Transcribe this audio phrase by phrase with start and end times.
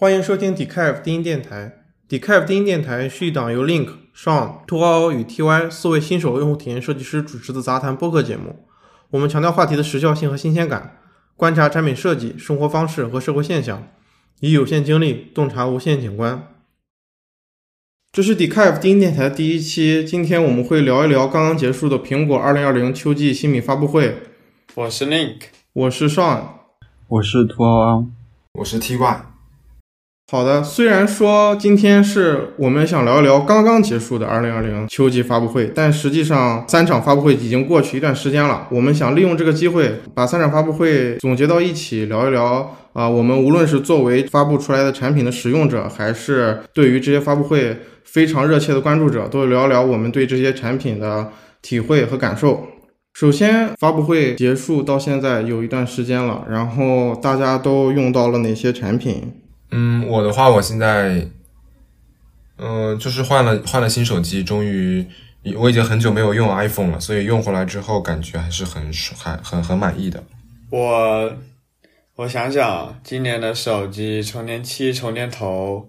[0.00, 1.84] 欢迎收听 Decaf 低音电台。
[2.08, 8.64] Decaf 低音电台是一档由 Link、Sean、兔嗷嗷与 TY 四位新手用户体验设计师主持的杂谈播客节目。
[9.10, 10.96] 我们强调话题的时效性和新鲜感，
[11.36, 13.88] 观察产品设计、生活方式和社会现象，
[14.40, 16.48] 以有限精力洞察无限景观。
[18.10, 24.22] 这是 Decaf 低音电台的第一期，今天我们会聊一聊刚刚结束的苹果2020秋季新品发布会。
[24.76, 25.40] 我是 Link，
[25.74, 26.44] 我是 Sean，
[27.06, 28.06] 我是兔嗷嗷，
[28.54, 29.29] 我是 TY。
[30.30, 38.68] 好的，虽然说今天是我们想聊一聊刚刚结束的2020秋季发布会，但实际上三场发布会已经过去一段时间了。
[38.70, 42.76] 我们想利用这个机会，把三场发布会总结到一起聊一聊。
[42.92, 52.68] 啊，我们无论是作为发布出来的产品的使用者，还是对于这些发布会非常热切的关注者，都聊一聊我们对这些产品的体会和感受。
[53.14, 59.32] 首先，发布会结束到现在有一段时间了，然后大家都用到了哪些产品？
[59.72, 61.28] 嗯，我的话，我现在，
[62.58, 65.06] 嗯，就是换了换了新手机，终于，
[65.56, 70.22] 我已经很久没有用 iPhone 了，所以用回来之后感觉还是很还很很满意的。
[70.70, 71.32] 我
[72.16, 75.88] 我想想，今年的手机充电器、充电头，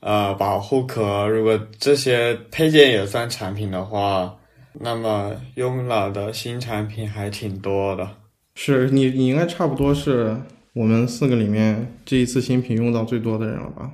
[0.00, 4.36] 呃，保护壳，如果这些配件也算产品的话，
[4.74, 8.08] 那么用了的新产品还挺多的。
[8.54, 10.36] 是你，你应该差不多是。
[10.74, 13.90] 我们四个里面，这一次新品用到最多的人了吧？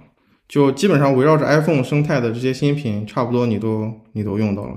[0.48, 4.74] 就基本上围绕着 iPhone 生态的这些新品，差不多你都你都用到了。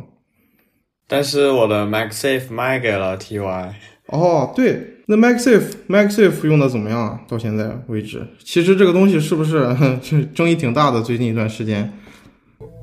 [1.08, 3.74] 但是我的 MagSafe 卖给了 TY。
[4.08, 7.22] 哦，对，那 MagSafe MagSafe 用的怎么样啊？
[7.28, 9.76] 到现在为止，其实这个东西是不是
[10.34, 11.02] 争议挺大的？
[11.02, 11.92] 最近一段时间，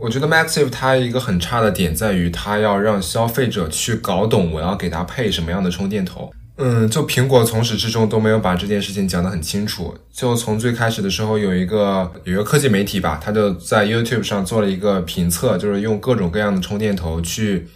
[0.00, 6.31] 我觉得 MagSafe 它一个很差的点在于，它要让消费者去搞懂我要给它配什么样的充电头。
[6.59, 9.94] 嗯，就苹果从始至终都没有把这件事情讲得很清楚。
[10.11, 17.69] 就从最开始的时候，有一个有一个科技媒体吧，他就在 YouTube 上做了一个评测，就是用各种各样的充电头去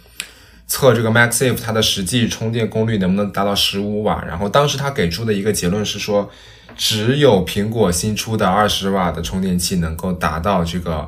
[0.65, 4.25] 测这个 MagSafe 它的实际充电功率能不能达到十五瓦。
[4.27, 6.27] 然后当时他给出的一个结论是说，
[6.75, 11.07] 只有苹果新出的二十瓦的充电器能够达到这个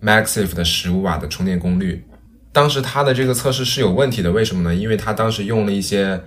[0.00, 2.04] MagSafe 的十五瓦的充电功率。
[2.52, 4.72] 当时他的这个测试是有问题的，为什么呢？
[4.72, 6.22] 因为他当时用了一些。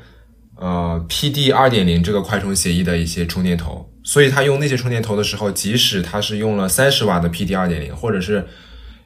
[0.63, 8.47] 呃，PD 二点零这个快充协议的一些充电头，所以他用那些充电头的时候，即使他是用了三十瓦的 PD 二点零，或者是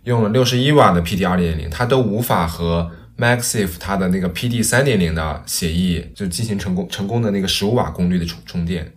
[0.04, 8.94] 用了六十一瓦的 PD 二点零，他都无法和 MagSafe 它的那个 PD 三点零的协议就进行成功成功的那个十五瓦功率的充充电，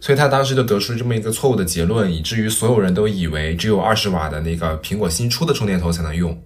[0.00, 6.40] 所以他当时就得出这么一个错误的结论，以至于所有人都以为只有二十瓦的那个苹果新出的充电头才能用。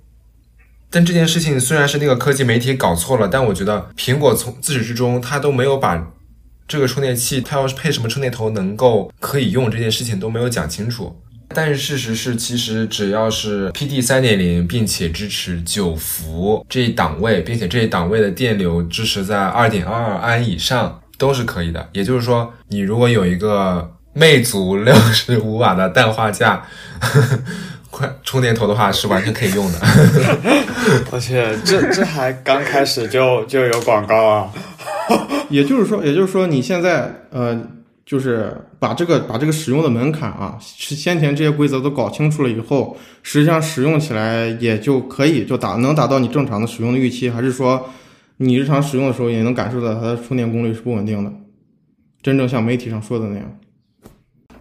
[0.93, 6.05] 但这件事情虽然是那个科技媒体搞错了，但我觉得苹果从自始至终，它都没有把
[6.67, 11.17] 这个充电器它要是配什么充电头能够可以用这件事情都没有讲清楚。
[11.53, 21.89] 但是事实是，其实只要是 PD 三点零，并且支持九伏这一档位，并且这一档位的电流支持在二点二二安以上，都是可以的。
[21.93, 26.65] 也就是说，你如果有一个魅族六十五瓦的氮化镓。
[28.01, 29.79] 快充电头的话是完全可以用的，
[31.13, 34.51] 而且这这还刚开始就就有广告啊，
[35.51, 37.61] 也就是说，也就是说你现在呃，
[38.07, 47.87] 就是把这个把这个使用的门槛啊，是先前这些规则都搞清楚了以后，实际上使用起来也就可以就达能达到你正常的使用的预期，还是说
[48.39, 51.31] 你日常使用的时候也能感受到它的充电功率是不稳定的，
[52.23, 53.59] 真正像媒体上说的那样。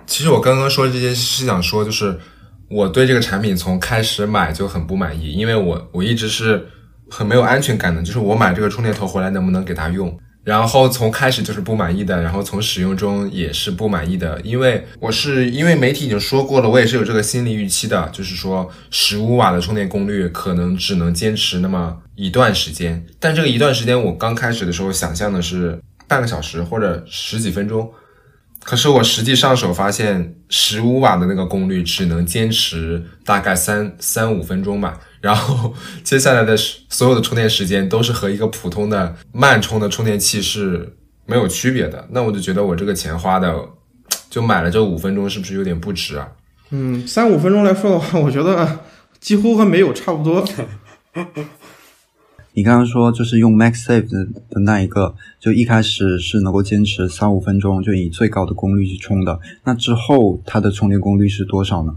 [0.06, 2.20] 其实我刚刚说这些是想说就是。
[2.70, 6.68] 我对这个产品从开始买就很不满意，因为我我一直是
[7.10, 27.92] 很没有安全感的，就是我买这个充电头回来能不能给它用，然后从开始就是不满意的，然后从使用中也是不满意的，因为我是因为媒体已经说过了，我也是有这个心理预期的，就是说十五瓦的充电功率可能只能坚持那么一段时间，但这个一段时间我刚开始的时候想象的是半个小时或者十几分钟。
[28.70, 35.74] 可是我实际上手发现，十五瓦的那个功率只能坚持大概三三五分钟吧，然后
[36.04, 40.96] 接下来的所有的充电时间都是和一个普通的慢充的充电器是
[41.26, 42.08] 没有区别的。
[42.12, 43.60] 那我就觉得我这个钱花的，
[44.30, 46.30] 就买了这五分钟，是不是有点不值啊？
[46.70, 48.82] 嗯，三五分钟来说的话，我觉得
[49.20, 50.48] 几乎和没有差不多。
[52.60, 54.10] 你刚刚说就是用 MagSafe
[54.50, 59.40] 的那一个，就一开始是能够坚持三五分钟，就以最高的功率去充的。
[59.64, 61.96] 那之后它的充电功率是多少呢？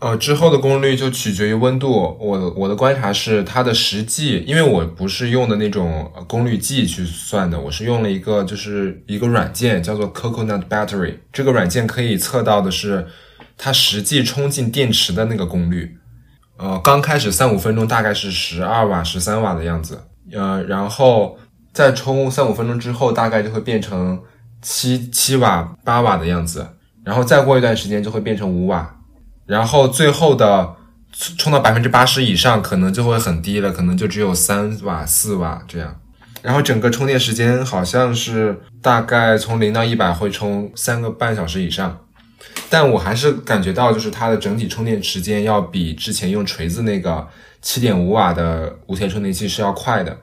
[0.00, 2.14] 呃，之后的功率就取决于温度。
[2.20, 11.14] 我我的观察是，它的实际，因为我不是用的那种功率计去算的，我是用了一个就是一个软件叫做 Coconut Battery。
[11.32, 13.06] 这个软件可以测到的是
[13.56, 15.96] 它实际充进电池的那个功率。
[16.58, 21.38] 呃，刚开始三五分钟大概是十二瓦、十三瓦的样子，呃，然后
[21.72, 24.18] 再充三五分钟之后，大概就会变成
[24.62, 26.66] 七七瓦、八瓦的样子，
[27.04, 28.96] 然后再过一段时间就会变成五瓦，
[29.44, 30.74] 然后最后的
[31.36, 35.94] 充到百分之八十以上，可能就会很低了，可能就只有三瓦、四瓦这样。
[36.42, 41.98] 然后整个充电时间好像是大概从零到一百会充三个半小时以上。
[42.68, 47.26] 但我还是感觉到，就是它的整体充电时间要比之前用锤子那个
[47.62, 50.18] 七点五瓦的无线充电器是要快的。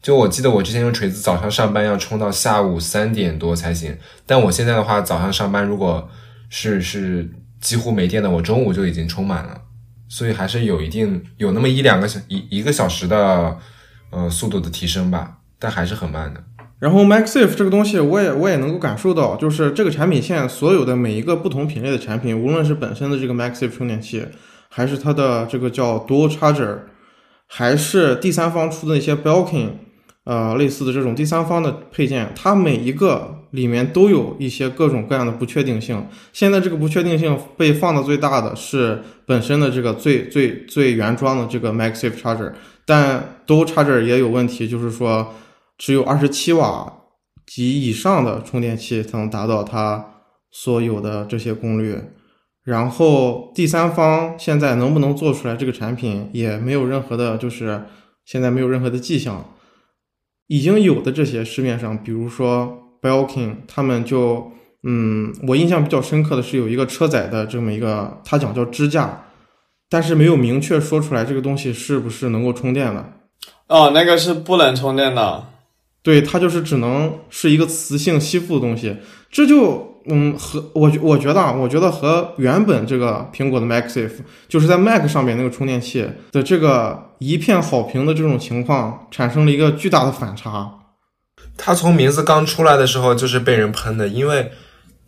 [0.00, 6.08] 就我记得我之前用锤子早上上班要充到下午三点多才行，但我现在的话早上上班如果
[6.48, 7.28] 是是
[7.60, 9.60] 几乎没电的，我中午就已经充满了，
[10.08, 13.58] 所以还是有一定有那么一两个小一一个小时的
[14.10, 16.40] 呃速度的提升吧，但还是很慢的。
[16.80, 24.24] 然后 MagSafe 这个东西，我也我也能够感受到，就是这个产品线所有的每一个不同品类的产品，无论是本身的这个 MagSafe 充电器，
[24.68, 26.78] 还是它的这个叫 Dual Charger，
[27.48, 29.70] 还是第三方出的那些 Belkin，
[30.22, 36.06] 呃，类似的这种第三方的配件，它每一个里面都有一些各种各样的不确定性。
[36.32, 42.52] 现在这个不确定性被放的最大的是本身的这个最最最原装的这个 MagSafe Charger，
[42.86, 45.34] 但 Dual Charger 也有问题，就是说。
[45.78, 46.92] 只有二十七瓦
[47.46, 50.04] 及以上的充电器才能达到它
[50.50, 51.98] 所有的这些功率，
[52.64, 57.84] 然后第三方现在能不能做出来这个产品也没有任何的，就是
[58.26, 59.54] 现在没有任何的迹象。
[60.48, 64.50] 已经有的这些市面上，比如说 Belkin，他们就，
[64.82, 69.26] 嗯，我印象比较深刻的是有一个车载的这么一个，它讲叫支架，
[69.90, 73.12] 但是没有明确说出来这个东西是不是能够充电的。
[73.68, 75.44] 哦，那个是不能充电的。
[76.08, 78.96] 对，它就是只能是一个磁性吸附的东西，
[79.30, 90.72] 这就嗯和我我觉得啊，我觉得和原本这个苹果的 MagSafe 就是在 Mac 上面那个充电器的这个一片好评的这种情况产生了一个巨大的反差。
[91.58, 94.50] 它从名字刚出来的时候就是被人喷的，因为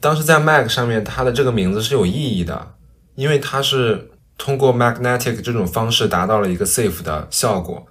[0.01, 2.75] 当时在 Mac 上面它的这个名字是有意义的，
[3.15, 7.87] 因为它是通过 magnetic 这种方式达到了一个 safe 的效果，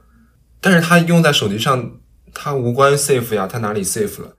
[0.62, 1.94] 但是它用在手机上。
[2.34, 4.36] 它无关 safe 呀，它哪里 safe 了？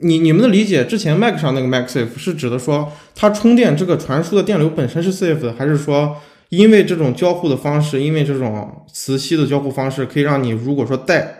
[0.00, 6.16] 你你们的理解，之前 Mac 上那个 Mac Safe 是指的说它充电这个传输的电流本身是 safe 的，还是说
[6.50, 11.34] 因为这种交互的方式，因为这种磁吸的交互方式，可以让你如果说带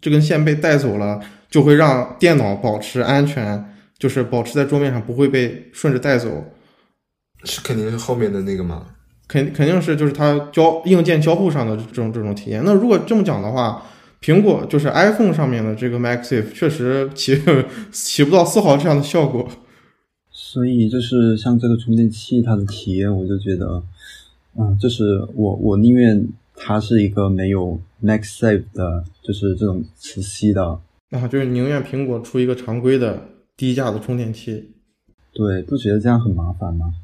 [0.00, 1.20] 这根线被带走了，
[1.50, 6.44] 就会让电脑保持安全，就是保持在桌面上不会被顺着带走？
[7.42, 8.86] 是肯定是后面的那个吗？
[9.26, 12.62] 肯肯定是就是它交硬件交互上的这种这种体验。
[12.64, 13.82] 那如果这么讲的话。
[14.22, 17.36] 苹果就是 iPhone 上面的这个 MagSafe 确实起
[17.90, 19.48] 起 不到丝毫这样的效果，
[20.30, 23.82] 所以就是像这个充电器它的体验，我就觉得，
[24.56, 26.24] 嗯，就是我我宁愿
[26.54, 30.78] 它是一个没有 MagSafe 的，就是这种磁吸的
[31.10, 34.70] 啊，就是宁愿苹果出一个常规的低价的充电器，
[35.32, 36.94] 对，不觉得这样很麻烦吗？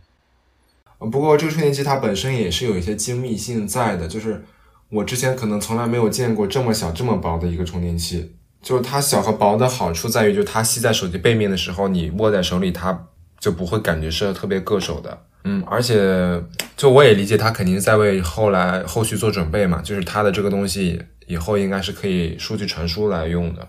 [1.11, 4.45] 不过这个充电器它本身也是有一些精密性在的，就是。
[4.91, 8.35] 我之前可能从来没有见过这么小、这么薄的一个充电器。
[8.61, 13.07] 就是它小和薄的好处在于，就是它吸在手机背面的时候，你握在手里，它
[13.39, 15.17] 就不会感觉是特别硌手的。
[15.45, 16.43] 嗯，而且
[16.77, 19.81] 就我也理解，它肯定在为后来后续做准备嘛。
[19.81, 23.69] 就是它的这个东西以后应该是可以数据传输来用的。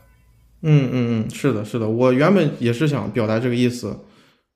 [0.63, 1.87] 嗯嗯嗯，是的，是的。
[1.87, 3.95] 我原本也是想表达这个意思。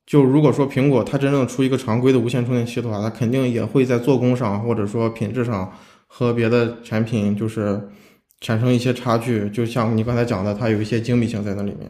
[0.07, 5.71] 就如果说苹果它真正出一个常规的无线充电器的话，它肯定也会在做工上或者说品质上。
[6.15, 7.81] 和别的产品就是
[8.39, 11.89] 产生一些差距，就像你刚才讲的，它有一些精密性在那里面。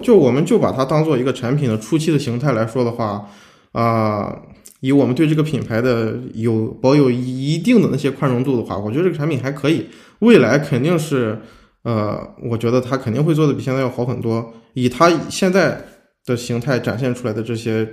[0.00, 3.28] 就我们就把它当做一个产品的初期的形态来说的话，
[3.72, 4.42] 啊，
[4.78, 9.86] 以我们对这个品牌的有保有一定的那些宽容度的话，我觉得这个产品还可以。
[10.20, 11.36] 未来肯定是，
[11.82, 12.16] 呃，
[12.48, 14.54] 我觉得它肯定会做的比现在要好很多。
[14.74, 15.84] 以它现在
[16.24, 17.88] 的形态展现出来的这些，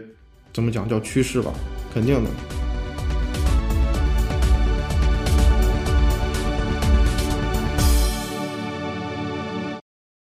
[0.53, 1.51] 怎么讲叫趋势吧，
[1.91, 2.70] 肯定的。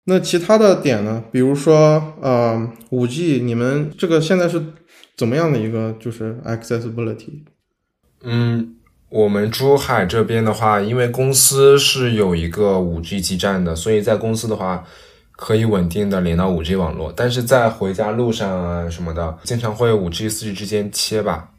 [0.10, 1.22] 那其他的点呢？
[1.34, 4.64] 比如说，呃，五 G，你们这个现在是
[5.18, 7.44] 怎么样的一个就是 accessibility？
[8.24, 8.76] 嗯，
[9.10, 14.86] 我们珠海这边的话，因为公司是有一个五 G 基站的，所以在公司的话
[15.34, 17.12] 可以稳定的连到五 G 网络。
[17.14, 21.50] 但是在回家路上啊什么的，经常会五 G、四 G 之间切吧。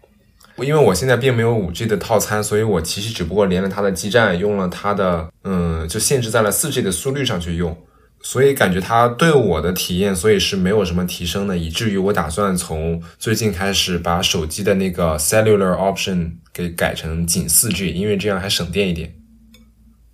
[0.57, 7.77] 因为我现在并没有五 G 的套餐，所以我其实只不过连了它的基站，用了它的，嗯，就限制在了四 G 的速率上去用。
[8.21, 19.15] 所以感觉它对我的体验，所以是没有什么提升的，以至于我打算从最近开始把手机的那个 cellular option 给改成仅四 G，因为这样还省电一点。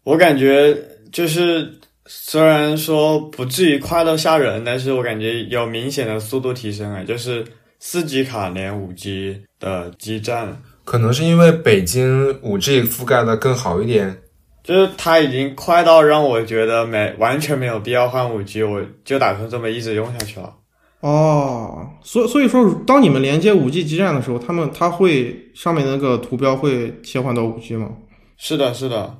[0.05, 0.77] 我感觉
[1.11, 7.45] 就是虽然说不至于快到吓人，但是我感觉有明显的速度提升啊，就是
[7.81, 14.19] 四 G 卡连五 G 的基站，可能是因为北京五 G 覆盖的更好一点。
[14.65, 20.53] 就是它已经快到让我觉得没完全没有必要换五 G，我就打算这么一直用下去了。
[21.01, 27.91] 哦，所所以说，当你们连接五 G 基站的时候，他们它会上面那个图标会切换到五 G 吗？
[28.39, 29.15] 是的，是的。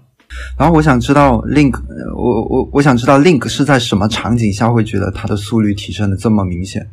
[0.59, 6.91] 然后我想知道 Link，呃我我我想知道 Link 是在什么场景下会觉得它的速率提升的这么明显？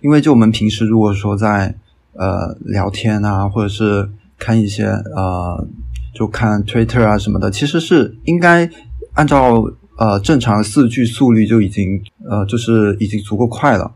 [0.00, 1.74] 因为就我们平时如果说在
[2.12, 5.66] 呃聊天啊，或者是看一些呃
[6.14, 8.68] 就看 Twitter 啊什么的，其实是应该
[9.14, 9.64] 按照
[9.98, 13.94] 呃正常四 G 速率就已经呃就是已经足够快了。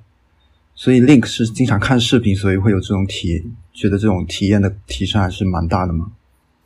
[0.76, 3.42] 所以 Link 是经常看视频，所以会有这种体
[3.72, 6.06] 觉得这种体验的提升还是蛮大的嘛。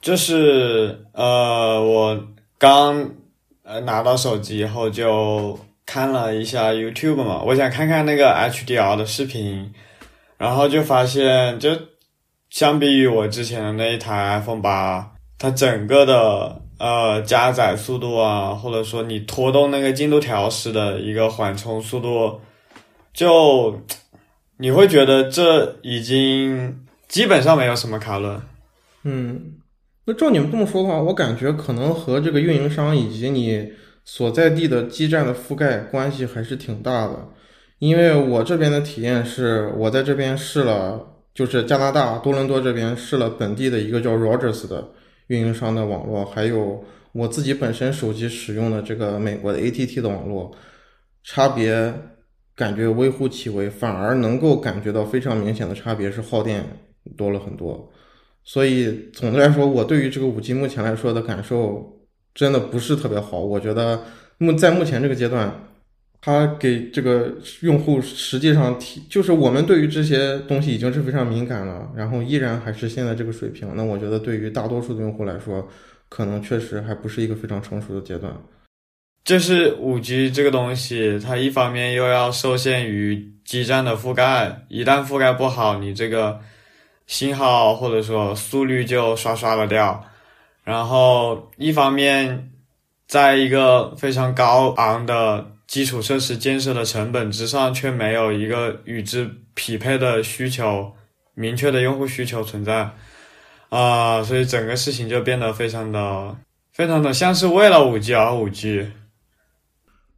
[0.01, 2.25] 就是呃，我
[2.57, 3.11] 刚
[3.65, 9.73] 呃拿到手机以后就看了一下 YouTube 嘛，我想看看那个 HDR 的视频，
[10.39, 11.71] 然后就发现，就
[12.49, 22.41] 相比于我之前的那一台 iPhone 八，它整个的呃加载速度啊，或者说你拖动那个进度条时的一个缓冲速度，
[23.13, 23.81] 就
[24.57, 28.41] 你会觉得这已经基本上没有什么卡顿。
[29.05, 29.55] 嗯，
[30.05, 33.73] 那照你们这么说的话，我感觉可能和这个运营商以及你
[34.05, 37.17] 所在地的基站的覆盖关系还是挺大的。
[37.79, 41.01] 因为我这边的体验是，我在这边试了，
[41.33, 44.85] 就是加拿大多伦多这边试了本地的一个叫 Rogers 的
[45.29, 50.55] 运营商的网络，还有我自己本身手机使用的这个美国的 ATT 的网络，
[51.23, 51.95] 差别
[52.55, 56.65] 感觉微乎其微，反而能够感觉到非常明显的差别是耗电
[57.17, 57.91] 多了很多。
[58.45, 62.01] 所以总的来说，我对于这个五 G 目前来说的感受
[62.35, 63.41] 真的不是特别好。
[63.41, 64.03] 我觉得
[64.39, 65.53] 目在目前这个阶段，
[66.21, 73.71] 它给这个用户实际上提，就是我们对于这些东西已经是非常敏感了，然后依然还是现在这个水平。
[73.75, 75.67] 那我觉得对于大多数的用户来说，
[76.09, 78.33] 可能确实还不是一个非常成熟的阶段。
[79.25, 86.41] 就是五 G 这个东西，它一方面又要受限于基站的覆盖，一旦覆盖不好，你这个
[87.07, 90.03] 信号或者说速率就刷刷的掉。
[90.65, 92.51] 然后一方面，
[93.07, 100.93] 在一个非常高昂的基础设施建设的成本之上，却没有一个与之匹配的需求，
[101.35, 102.91] 明确的用户需求存在，
[103.69, 106.35] 啊、所以整个事情就变得非常的、
[106.73, 108.89] 非常的像是为了五 G 而五 G。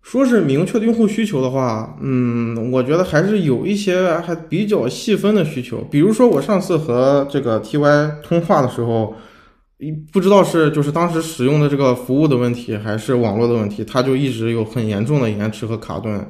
[0.03, 5.79] 说是明确的用户需求的话，嗯，我觉得还是有一些还比较细分的需求。
[5.91, 9.15] 比如说，我上次和这个 TY 通话的时候，
[10.13, 16.27] 不知道是就是当时使用的这个服务的问题，还是网络的问题，它就一直有很严重的延迟和卡顿。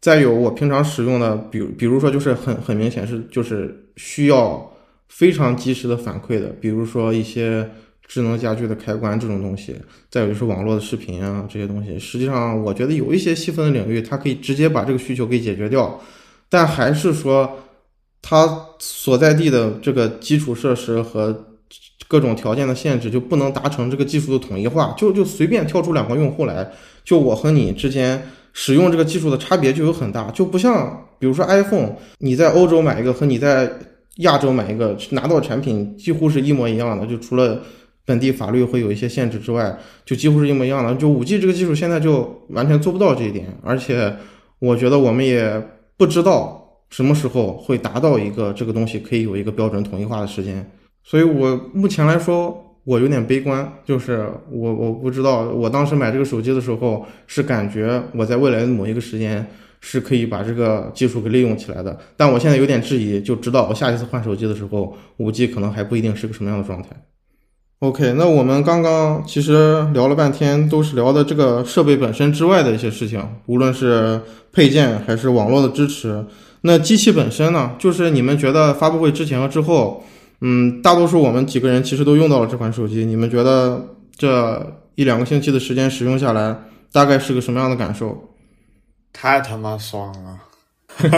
[0.00, 4.72] 再有，我平常使用的，比比如说就是很很明显是就是需要
[5.08, 7.68] 非常及时的反馈的，比如说一些
[8.06, 9.74] 智能家居的开关这种东西，
[10.10, 11.98] 再有就是网络的视频啊这些东西。
[11.98, 16.00] 实际上，我觉得有一些细分的领域，它可以直接把这个需求给解决掉，
[16.48, 17.58] 但还是说
[18.22, 21.45] 它所在地的这个基础设施和
[22.08, 26.70] 各种条件的限制，就不能达成这个技术的统一化，就就随便跳出两个用户来，
[27.04, 28.22] 就我和你之间。
[28.58, 33.70] 使用这个技术的差别就有很大，就不像比如说 iPhone，你在欧洲买一个和你在
[34.20, 37.60] 亚洲买一个拿到产品几乎是一模一样的，就除了
[38.06, 40.94] 本地法律会有一些限制之外，就几乎是一模一样的。
[40.94, 44.10] 就五 G 这个技术现在就完全做不到这一点，而且
[44.58, 45.62] 我觉得我们也
[45.98, 50.66] 不知道什么时候会达到一个这个东西可以有一个标准统一化的时间，
[51.06, 52.62] 所以我目前来说。
[52.86, 59.44] 我有点悲观，就是我我不知道，我当时买这个手机的时候是感觉我在未来的某一个时间
[59.80, 66.90] 是可以把这个技术给利用起来的，但我现在有点质疑，就知道我下一次换手机的时候，五 G 可能还不一定是个什么样的状态。
[67.80, 74.20] OK，那我们刚刚其实聊了半天，都是聊的这个设备本身之外的一些事情，无论是
[74.52, 76.24] 配件还是网络的支持。
[76.60, 80.04] 那机器本身呢，就是你们觉得发布会之前和之后？
[80.40, 83.04] 嗯，大多数我们几个人其实都用到了这款手机。
[83.04, 83.82] 你们觉得
[84.16, 86.56] 这一两个星期的时间使用下来，
[86.92, 88.34] 大概是个什么样的感受？
[89.12, 90.40] 太他妈爽了！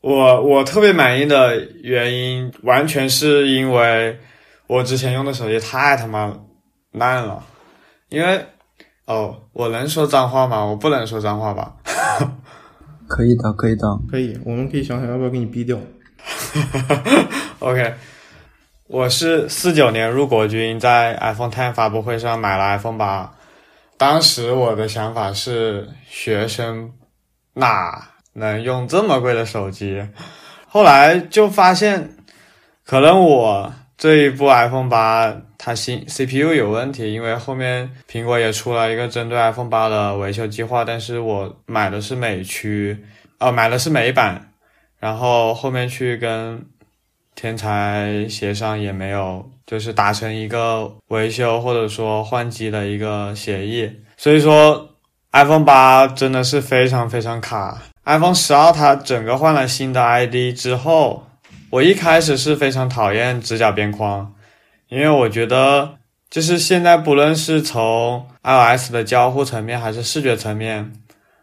[0.00, 4.18] 我我特别满意的原因，完全是因为
[4.66, 6.34] 我之前用的手机太他妈
[6.92, 7.44] 烂了。
[8.08, 8.46] 因为
[9.06, 10.64] 哦，我能说脏话吗？
[10.64, 11.74] 我不能说脏话吧？
[13.08, 13.82] 可以的，可以的。
[14.10, 15.78] 可以，我们可以想想要不要给你逼掉。
[16.54, 17.02] 哈 哈
[17.58, 17.94] OK，
[18.86, 23.32] 我是四九年入国军，在 iPhone Ten 发布会上买了 iPhone 八。
[23.96, 26.92] 当时我的想法是，学生
[27.54, 30.06] 哪能用这么贵的手机？
[30.68, 32.10] 后来就发现，
[32.84, 43.04] 可能我这一部 iPhone 八它新 CPU 有问题，因为后面苹果也出了一个针对 iPhone 八的维修计划，但是我买的是美区，
[43.38, 44.50] 呃，买的是美版，
[45.04, 46.64] 然后后面去跟
[47.34, 54.96] 天才协商也没有，就是达成一个维修或者说换机的一个协议，所以说
[55.32, 57.82] iPhone 八真的是非常非常卡。
[58.06, 61.26] iPhone 十二它整个换了新的 ID 之后，
[61.68, 64.34] 我一开始是非常讨厌直角边框，
[64.88, 65.96] 因为我觉得
[66.30, 70.94] 就是现在不论是从 iOS 的交互层面还是视觉层面，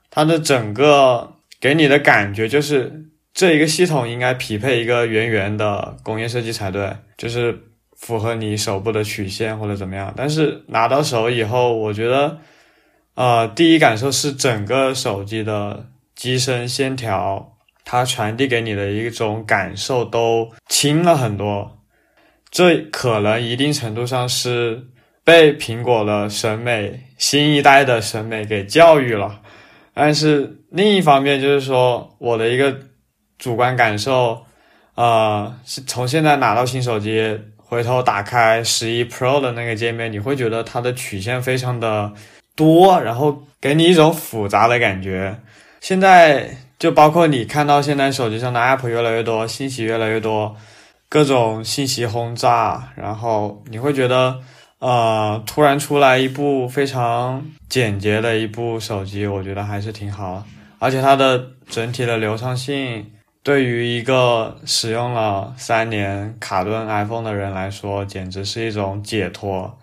[0.10, 7.58] 它的整个给你的感觉就是这一个系统应该匹配一个圆圆的工业设计才对，就是
[7.98, 10.14] 符合你手部的曲线或者怎么样。
[10.18, 12.38] 但是拿到手以后，我觉得，
[13.16, 21.80] 呃，第一感受是整个手机的机身线条，它传递给你的一种感受都轻了很多。
[22.50, 24.88] 这可能一定程度上是
[25.24, 29.42] 被苹果的审美新一代的审美给教育了。
[29.94, 32.78] 但是另一方面，就是说我的一个
[33.42, 34.46] 主观感受，
[34.94, 42.14] 呃，是从现在拿到新手机，回头打开十一 Pro 的那个界面，你会觉得它的曲线非常的
[42.56, 45.36] 多，然后给你一种复杂的感觉。
[45.80, 50.56] 现在就包括你看到现在手机上的 App 越来越多，信息越来越多，
[51.10, 54.40] 各种信息轰炸，然后你会觉得。
[54.84, 60.44] 呃，突然出来一部非常简洁的一部手机，我觉得还是挺好，
[60.80, 63.06] 而且它的整体的流畅性，
[63.44, 69.80] 对于一个使用了三年卡顿 iPhone 的人来说，简直是一种解脱。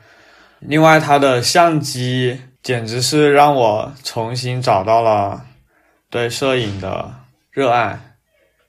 [0.61, 5.45] 另外，它的相机简直是让我重新找到了
[6.11, 7.13] 对摄影的
[7.51, 7.99] 热爱，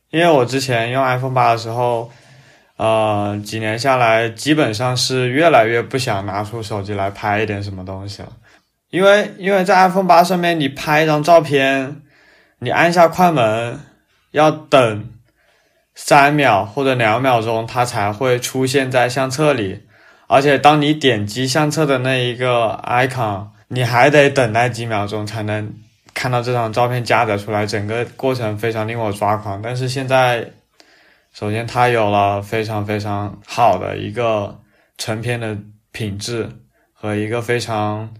[0.09, 2.11] 因为我之前用 iPhone 八的时候。
[2.81, 8.29] 呃，几年下来，基本上是越来越不想拿出手机来拍一点什么东西了，
[8.89, 12.01] 因为因为在 iPhone 八上面，你拍一张照片，
[12.59, 13.77] 你按下快门，
[14.31, 15.09] 要等
[15.95, 19.83] 三秒或者两秒钟，它才会出现在相册里，
[20.27, 25.73] 而且当你点击相册的那一个 icon，你还得等待几秒钟才能
[26.13, 29.61] 看到这张照片加载出来，整个过程非常令我抓狂。
[29.61, 30.51] 但是现在。
[31.31, 34.59] 首先，它有了非常非常好的一个
[34.97, 35.55] 成片的
[35.91, 36.49] 品质
[36.91, 38.11] 和一个非常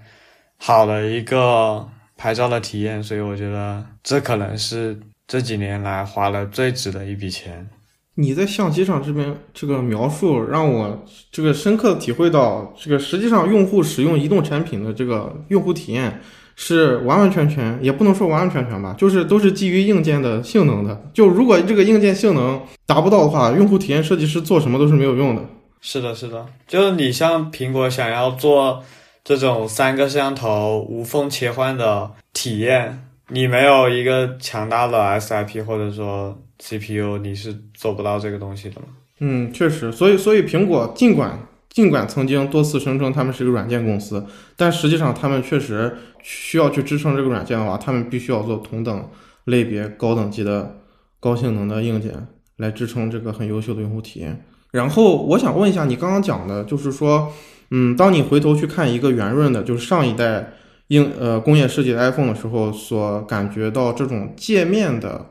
[0.57, 4.97] 好的一个拍照的体验，所以我觉得这可能是
[5.29, 7.69] 这几年来花了最值的一笔钱。
[8.15, 16.19] 你在相机上这边这个描述，让我这个深刻的体会到，这个实际上用户使用移动产品的这个用户体验。
[16.61, 21.09] 是完完全全，也不能说完完全全吧，就是都是基于硬件的性能的。
[21.13, 25.41] 就如果这个硬件性能达不到的话，用户体验设计师做什么都是没有用的。
[25.79, 28.83] 是的，是的，就是你像苹果想要做
[29.23, 38.87] 这种三个摄像头无缝切换的体验，你没有一个强大的 SIP 或者说 CPU，你是做不到这个东西的嘛？
[39.19, 41.39] 嗯，确实，所以所以苹果尽管。
[41.69, 44.25] 尽管曾经多次声称他们是一个软件公司，
[44.57, 49.07] 但实际上他们确实需要去支撑这个软件的话，他们必须要做同等
[49.45, 50.77] 类别、高等级的
[51.19, 54.43] 高性能的硬件来支撑这个很优秀的用户体验。
[54.71, 57.31] 然后我想问一下，你刚刚讲的就是说，
[57.69, 60.53] 嗯，当你回头去看一个圆润的，就是上一代
[60.89, 65.25] 硬呃工业设计的 iPhone 的时候，所感觉到这种界面的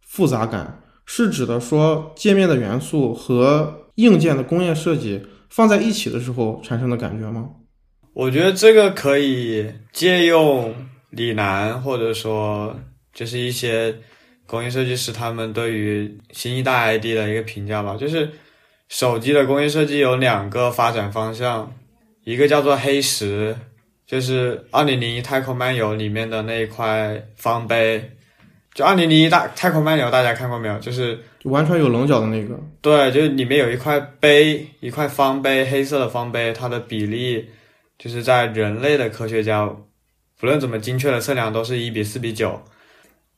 [0.00, 5.22] 复杂感，是指的说界面的元素和硬件的工业设计。
[5.50, 7.48] 放在一起的时候产生的感觉吗？
[8.12, 10.72] 我觉得这个可以借用
[11.10, 12.78] 李楠，或者说
[13.12, 13.96] 就是一些
[14.46, 17.96] 工业设计师他们对于新一代 ID 的一个评价吧。
[17.96, 18.30] 就是
[18.88, 21.72] 手机的工业设计有两个发展方向，
[22.22, 23.56] 一个叫做黑石，
[24.10, 28.10] 就是二零零一太空漫游里面的那一块方碑。
[28.74, 30.76] 就二零零一大太空漫游，大家看过没有？
[30.80, 32.58] 就是完全有棱角的那个。
[32.80, 37.48] 对，就是里面有一块碑，一块方碑，黑色的方碑，它的比例
[37.98, 39.64] 就是在人类的科学家
[40.40, 42.60] 不论怎么精确的测量，都是一比四比九。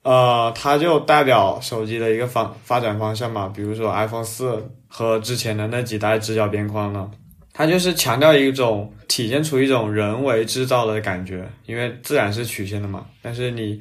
[0.05, 3.53] 呃，它就代表手机的一个方发展方向嘛。
[3.55, 7.11] 比如说 iPhone 四和之前的那几代直角边框了。
[7.55, 13.79] 它就是强调一种体现出一种人为制造的感觉，因为自然是曲线的嘛，但是你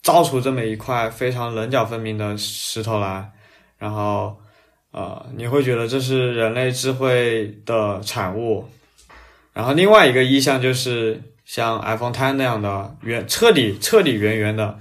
[0.00, 3.28] 造出这么一块非常棱角分明的石头来，
[3.78, 4.36] 然后
[4.92, 8.64] 呃，你会觉得这是人类智慧的产物。
[9.52, 14.78] 然后另外一个意象就是像 iPhone Ten 那样的圆，彻底彻底圆圆的，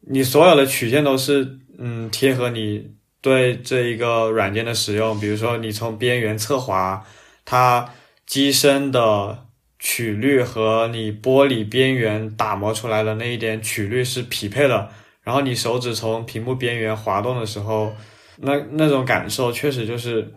[0.00, 7.04] 你所有的曲线都是嗯贴合你对这一个软件的使用，比如说你从边缘侧滑。
[7.44, 7.90] 它
[8.26, 9.46] 机身的
[9.78, 14.90] 曲率和你玻璃边缘打磨出来的那一点曲率是匹配的，
[15.22, 17.94] 然后你手指从屏幕边缘滑动的时候，
[18.36, 20.32] 那那种感受确实就是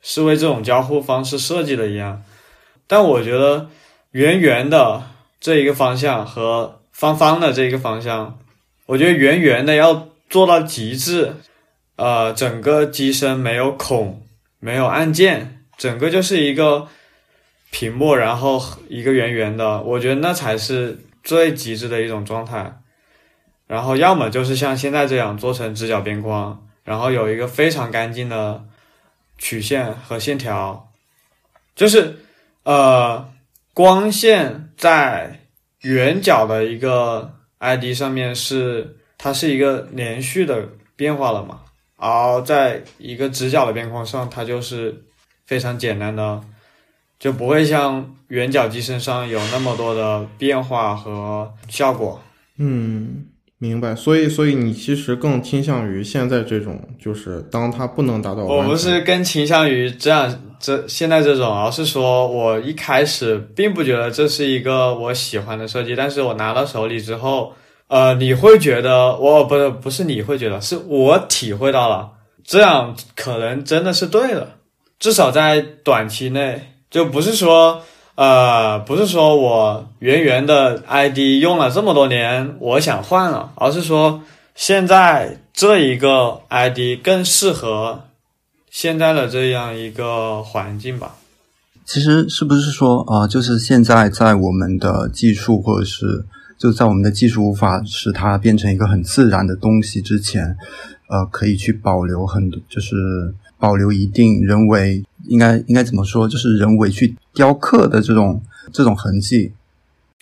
[0.00, 2.22] 是为这种交互方式设计的一样。
[2.86, 3.68] 但我觉得
[4.10, 5.02] 圆圆的
[5.40, 8.38] 这一个方向和方方的这一个方向，
[8.86, 11.36] 我觉得圆圆的要做到极致，
[11.96, 14.22] 呃，整个机身没有孔，
[14.58, 15.59] 没有按键。
[15.80, 16.86] 整个就是一个
[17.70, 22.82] 屏幕，然后一个圆圆的，我觉得那才是最极致的一种状态。
[23.66, 28.62] 然后要么就是像现在这样做成直角边框，然后有一个非常干净的
[29.38, 30.92] 曲线和线条，
[31.74, 32.18] 就是
[32.64, 33.32] 呃
[33.72, 35.40] 光线在
[35.80, 41.62] 圆角的一个 ID 上面是它是一个连续的变化了嘛，
[41.96, 45.06] 而在一个直角的边框上，它就是。
[45.50, 46.40] 非常简单的，
[47.18, 52.22] 就不会像圆角机身上有那么多的变化和效果。
[52.56, 53.26] 嗯，
[53.58, 53.96] 明白。
[53.96, 58.44] 所以，所以你其实更倾向于现在这种，就是当它不能达到。
[58.44, 67.52] 我不是更倾向于这样这现在这种，而是说我一开始并不觉得这是一个我喜欢的设计，但是我拿到手里之后，
[67.88, 72.12] 呃，你会觉得我不是不是你会觉得，是我体会到了，
[72.44, 74.59] 这样可能真的是对的。
[75.00, 77.82] 至少在短期内，就不是说，
[78.16, 84.20] 呃，不是说我圆圆的 ID 用了这么多年，我想换了，而是说
[84.54, 88.02] 现在这一个 ID 更适合
[88.70, 91.16] 现在的这样一个环境吧。
[91.86, 96.26] 其实是不是说，啊，就是现在在我们的技术，或者是
[96.58, 100.58] 就在我们的技术无法使它变成一个很自然的东西之前，
[101.08, 103.34] 呃，可以去保留很多，就是。
[103.60, 108.42] 保留一定人为应该应该怎么说，就是人为去雕刻的这种
[108.72, 109.52] 这种痕迹。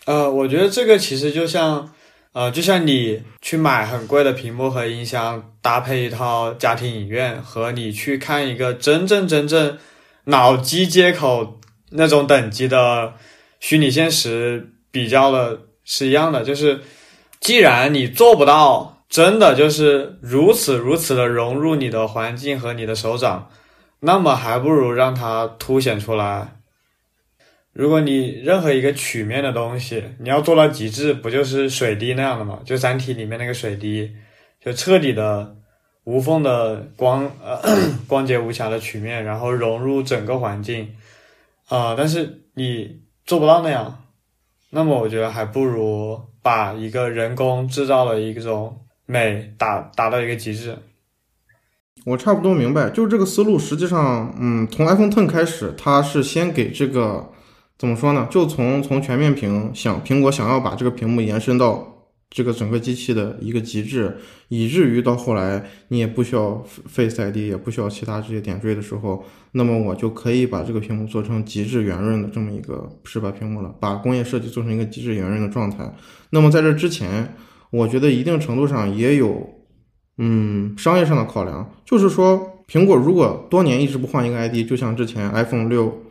[0.06, 1.88] 呃，我觉得这个其实就像，
[2.32, 9.78] 呃，就像你去买很贵的屏幕和音箱，搭配一套家庭影院，和你去看一个真正真正
[10.24, 13.14] 脑机接口那种等级的
[13.60, 16.42] 虚拟现实比较的是一样的。
[16.42, 16.80] 就是
[17.40, 18.97] 既然你做不到。
[19.08, 23.50] 真的就是如此如此的融入你的环境和你的手掌，
[24.00, 26.56] 那么还不如让它凸显出来。
[27.72, 32.60] 如果你任何一个曲面的东西，你要做到极致，不就是水滴那样的吗？
[32.66, 34.14] 就《三体》里面那个水滴，
[34.60, 35.56] 就彻底的
[36.04, 37.58] 无缝的光呃
[38.06, 40.94] 光洁无瑕的曲面，然后融入整个环境
[41.68, 41.94] 啊。
[41.96, 44.04] 但是你做不到那样，
[44.68, 48.84] 那么我觉得还不如把一个人工制造的一种。
[49.10, 50.76] 美打达到一个极致，
[52.04, 53.58] 我差不多明白，就是这个思路。
[53.58, 57.30] 实际上，嗯，从 iPhone Ten 开始，它是先给这个
[57.78, 58.28] 怎么说呢？
[58.30, 64.14] 就从从全面屏想苹果想要把这个屏幕延伸到这个整个机器的一个极致，
[64.48, 75.90] 以至于到后来你也不需要 Face ID，也不需要其他这些点缀的时候，那么我就可以把这个屏幕做成极致圆润的这么一个是把屏幕了，把工业设计做成一个极致圆润的状态。
[76.28, 77.34] 那么在这之前。
[77.70, 79.48] 我觉得一定程度上也有，
[80.16, 86.02] 嗯，商业上的考量，就是说，苹果如果多年一直不换一个 ID，就像之前 iPhone 六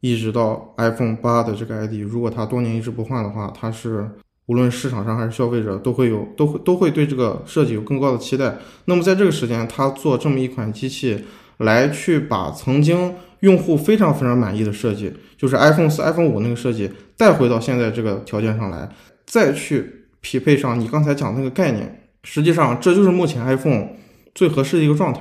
[0.00, 4.08] 一直到 iPhone 八的这个 ID，如果它多年一直不换的话，它是
[4.46, 8.56] 无论市场上还是消费者都会有都会都会对这个设计有更高的期待。
[8.86, 11.22] 那么在这个时间，它做这么一款机器
[11.58, 18.88] 来去把曾经用户非常非常满意的设计，就是 iPhone 四、iPhone 五那个设计带回到现在这个条件上来，
[19.26, 20.01] 再去。
[20.22, 23.88] 匹配上你刚才讲那个概念，实际上这就是目前 iPhone
[24.34, 25.20] 最合适的一个状态。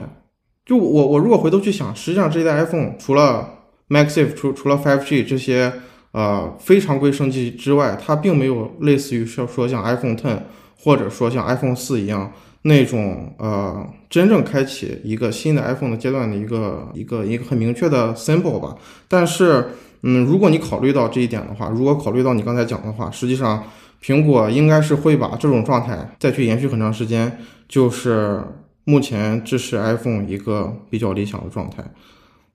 [0.64, 3.50] 就我我如果回头去想，实际上这一代 iPhone 除了
[3.90, 5.74] MagSafe 除除了 5G 这些
[6.12, 10.38] 呃非常规升级之外，它并没有类似于说说像 iPhone Ten
[10.78, 18.76] 或者说像 iPhone 四一样那种呃真正开启一个新的 iPhone 的阶段的一个一个一个很明确的 symbol 吧。
[19.08, 19.66] 但是
[20.04, 23.64] 嗯，如果你考虑到这一点的话，如果考虑到你刚才讲的话，实际上。
[24.04, 27.38] 苹果应该是会把这种状态再去延续很长时间，
[27.68, 28.44] 就是
[28.84, 31.84] 目前支持 iPhone 一个比较理想的状态。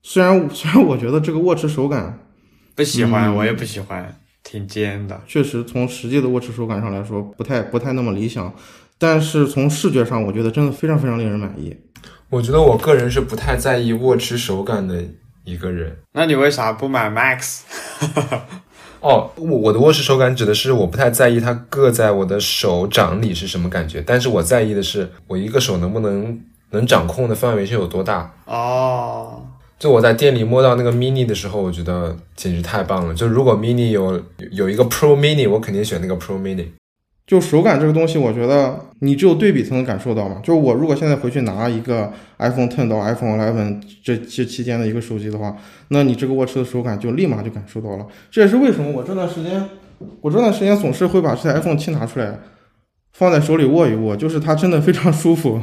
[0.03, 2.19] 虽然 虽然我觉得这个握持手感
[2.75, 5.21] 不喜欢，嗯我也不喜欢，挺尖的。
[5.27, 8.53] 确实从实际的握持手感上来说不太不太那么理想，
[8.99, 11.77] 但是从视觉上我觉得真的非常非常令人满意。
[12.29, 15.05] 我觉得我个人是不太在意握持手感的
[15.45, 15.97] 一个人。
[16.13, 17.61] 那你为啥不买 Max？
[19.07, 26.41] 哦，我我的握持手感指的是我不太在意它硌在我的手掌里是什么感觉，但是我在意的是我一个手能不能
[26.71, 28.35] 能掌控的范围是有多大。
[28.47, 29.47] 哦，
[29.79, 33.15] 就我在店里摸到那个 mini 的时候，我觉得简直太棒了。
[33.15, 36.67] 就如果 mini 有有一个 Pro mini，我肯定选那个 Pro mini。
[37.27, 40.41] 就手感这个东西，我觉得你只有对比才能感受到嘛。
[40.45, 45.57] 就是我如果现在回去拿一个 iPhone 10到 iPhone 11这这期间的一个手机的话，
[45.89, 48.07] 那你这个握持的手感就立马就感受到了。
[48.31, 49.61] 这也是为什么我这段时间，
[50.21, 52.39] 我这段时间总是会把这台 iPhone 7拿出来，
[53.13, 55.61] 放在手里握一握，就是它真的非常舒服。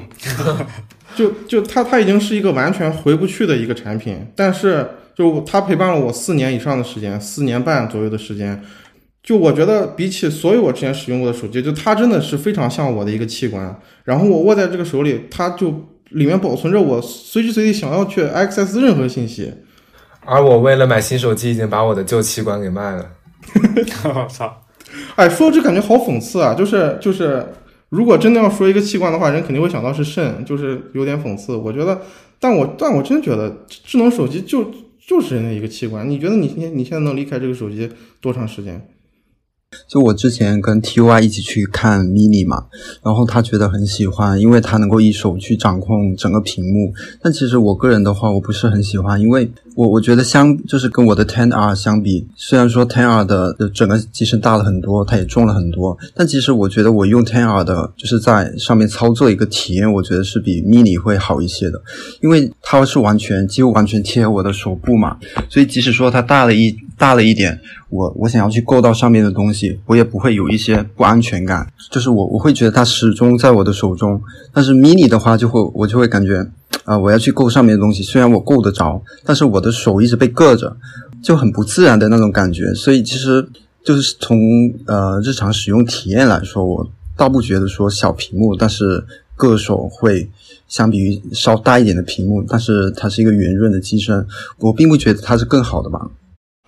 [1.15, 8.61] 就就它它已经是一个完全回不去的一个产品，但是就它陪伴了我四年以上的时间，四年半左右的时间。
[9.23, 13.79] 就我觉得比起所有我之前使用过的手机，就它真的是非常像我的一个器官。
[14.03, 15.69] 然后我握在这个手里，它就
[16.09, 19.53] 里面保存着我随时随地想要去 access 任何信息。
[20.25, 23.11] 而我为了买新手机，已经把我的旧器官给卖了。
[24.03, 24.61] 我操！
[25.15, 26.53] 哎，说这感觉好讽刺啊！
[26.53, 27.45] 就是就是，
[27.89, 31.55] 如果真的要说一个器官的话，人肯定会想到是肾，就是有点讽刺。
[31.55, 32.01] 我觉得，
[32.39, 34.69] 但我但我真觉得智能手机就
[35.07, 36.09] 就是人的一个器官。
[36.09, 37.89] 你觉得你现你现在能离开这个手机
[38.21, 38.85] 多长时间？
[39.87, 42.65] 就我之前跟 TY 一起去看 mini 嘛，
[43.01, 46.93] 然后他觉得很喜欢，因为他能够一手去掌控整个屏幕。
[47.21, 61.81] 但其实我个人的话，我不是很喜欢，因为我我觉得相就是跟我的 Ten R 相比，虽然说 Ten R 的整个机身大了很多，它也重了很多，但其实我觉得我用 Ten R 的，就是在上面操作一个体验，我觉得是比 mini 会好一些的，
[62.21, 65.17] 因为它是完全几乎完全贴合我的手部嘛，
[65.49, 67.59] 所以即使说它大了一大了一点，
[67.89, 74.21] 我我想要去够到上面的东西，我也不会有一些不安全感，就是我我会觉得它始终在我的手中。
[74.53, 76.45] 但是 mini 的话，就会我就会感觉
[76.85, 80.75] 啊、我要去够上面的东西，虽然我够得着，但是我的手一直被硌着，
[81.23, 82.73] 就很不自然的那种感觉。
[82.73, 83.47] 所以其实
[83.83, 84.37] 就是从
[84.85, 89.05] 呃日常使用体验来说，我倒不觉得说小屏幕，但是
[89.37, 90.29] 硌手会
[90.67, 94.25] 相比于稍大一点的屏幕，但是它是一个圆润的机身，
[94.59, 96.09] 我并不觉得它是更好的吧。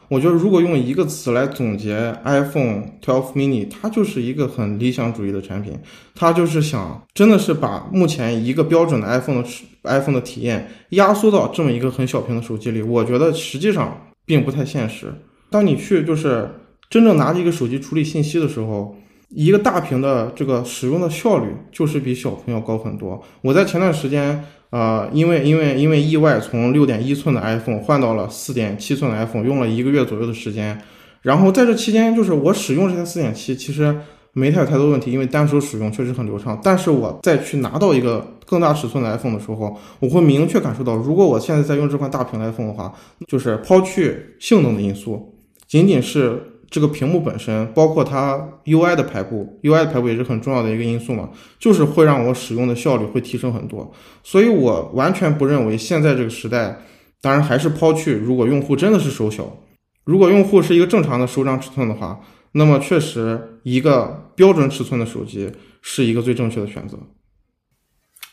[0.08, 5.74] 我觉得如果用一个词来总结 iPhone 12 mini，它就是一个很理想主义的产品。
[6.13, 9.50] 它就是想，真的是把目前一个标准的 iPhone 的
[9.84, 12.82] iPhone 的体验压缩到这么一个很小屏的手机里。
[12.82, 15.13] 我觉得实际上并不太现实。
[15.50, 16.50] 当你去就是
[16.89, 18.96] 真正拿着一个手机处理信息的时候，
[19.30, 23.22] 一个大屏的这个使用的效率就是比小屏要高很多。
[23.41, 24.44] 我在前段时间。
[24.76, 30.78] 呃，因为因为因为意外从六点一寸的 iPhone 换到了四点七寸的 iPhone，用了一个月左右的时间。
[31.22, 33.96] 然后在这期间，就是我使用这台四点七，其实
[34.34, 36.60] 没太有太多问题，因为单手使用确实很流畅。
[36.62, 42.94] 但是我再去拿到一个更大尺寸的 iPhone 的时候，我会明确感受到，如果我现在在用这款大屏 iPhone 的话，
[43.30, 45.34] 就是抛去性能的因素，
[45.70, 46.38] 仅仅是
[46.76, 53.90] 这个屏幕本身，包括它 UI 的排布，UI 的排布也是很重要的一个因素嘛，就是会让我使用的效率会提升很多。
[54.24, 56.78] 所以我完全不认为现在这个时代，
[57.22, 59.58] 当然还是抛去如果用户真的是手小，
[60.04, 62.20] 如果用户是一个正常的手掌尺寸的话，
[62.52, 65.50] 那么确实一个标准尺寸的手机
[65.82, 66.98] 是一个最正确的选择。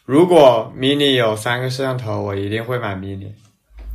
[0.05, 3.29] 如果 mini 有三个摄像头，我一定会买 mini。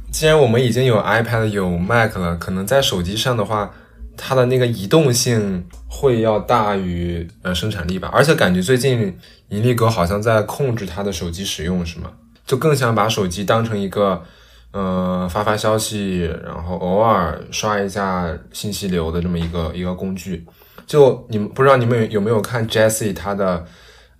[0.09, 3.73] 既然我们已经有 iPad 有 Mac 了，可能在手机上的话，
[4.17, 8.09] 它的那个移动性会要大于呃生产力吧。
[8.11, 9.17] 而且感觉最近
[9.49, 12.11] 盈利哥好像在控制它的手机使用，是吗？
[12.45, 14.23] 就更想把手机当成一个
[14.71, 20.45] 呃发发消息，然后偶尔刷一下信息流的这么一个一个工具。
[20.85, 23.65] 就你们不知道你们有有没有看 Jesse 他的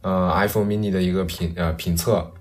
[0.01, 2.31] 呃 iPhone mini 的一个评呃评测？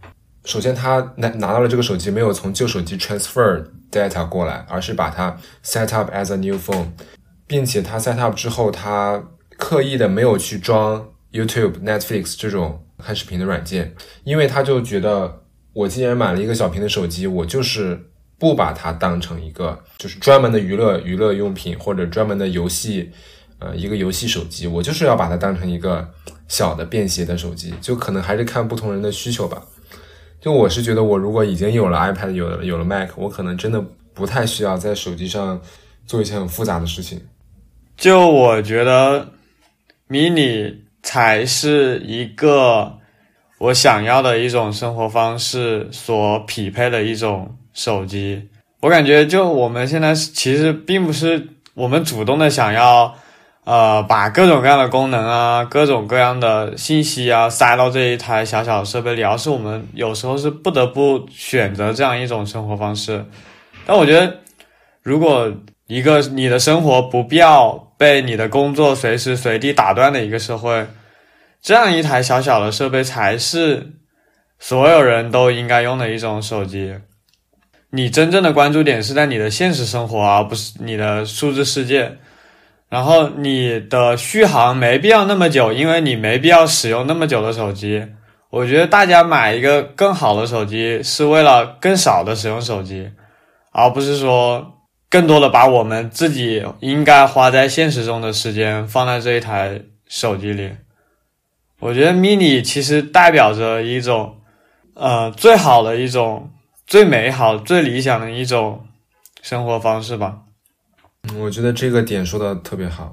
[0.44, 6.86] 首先，他拿拿到了这个手机，没有从旧手机 transfer data 过来，而是把它 set up as a new phone，
[7.46, 9.22] 并且他 set up 之后，他
[9.56, 23.10] 刻意的没有去装 YouTube、Netflix 这种看视频的软件，因为他就觉得，我既然买了一个小屏的手机，我就是不把它当成一个就是专门的娱乐娱乐用品或者专门的游戏，
[23.58, 26.06] 呃，一个游戏手机，我就是要把它当成一个
[26.48, 29.62] 小的便携的手机，就可能还是看不同人的需求吧。
[30.40, 33.82] 就我是觉得，我如果已经有了 iPad，有了有了 Mac，我可能真的
[34.12, 35.60] 不太需要在手机上
[36.06, 37.20] 做一些很复杂的事情。
[37.96, 39.28] 就我觉得
[40.08, 42.98] ，mini 才是一个
[43.58, 48.48] 我想要的一种生活方式所匹配的一种手机。
[48.80, 53.14] 我感觉就我们现在其实并不是我们主动的想要，
[53.64, 63.24] 呃，把各种各样的功能啊、各种各样的信息啊塞到这一台小小设备里，而是我们有时候是不得不选择这样一种生活方式。
[63.86, 64.40] 但我觉得，
[65.06, 65.52] 如果
[65.86, 70.84] 一个你的生活不必要被你的工作随时随地打断的一个社会，
[71.62, 73.92] 这样一台小小的设备才是
[74.58, 76.92] 所有人都应该用的一种手机。
[77.90, 82.18] 你真正的关注点是在你的现实生活，而不是你的数字世界。
[82.88, 88.04] 然后你的续航没必要那么久，因为你没必要使用那么久的手机。
[88.50, 93.08] 我觉得大家买一个更好的手机，是为了更少的使用手机，
[93.70, 94.72] 而不是说
[95.16, 100.70] 更多的把我们自己应该花在现实中的时间放在这一台手机里。
[101.80, 104.36] 我觉得 mini 其实代表着一种，
[104.92, 106.50] 呃，最好的一种。
[106.86, 108.86] 最美好、最理想的一种
[109.42, 110.38] 生活方式吧。
[111.36, 113.12] 我觉得这个点说的特别好。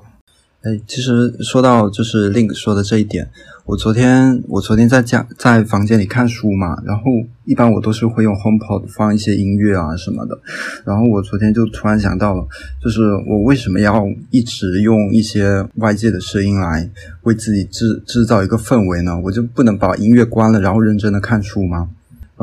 [0.63, 3.29] 哎，其实说到就是 Link 说的这一点，
[3.65, 7.03] 我昨天我昨天在家在房间里看书嘛，然后
[7.43, 10.39] 一般我都是会用 HomePod 放一些音乐啊什么的。
[10.85, 12.47] 然后我昨天就突然想到了，
[12.81, 16.89] 就是我为什么要一直用一些外界的声音来
[17.23, 19.19] 为自己制制造一个氛围呢？
[19.21, 21.89] 我就不能把音乐关了，然后认真的看书吗？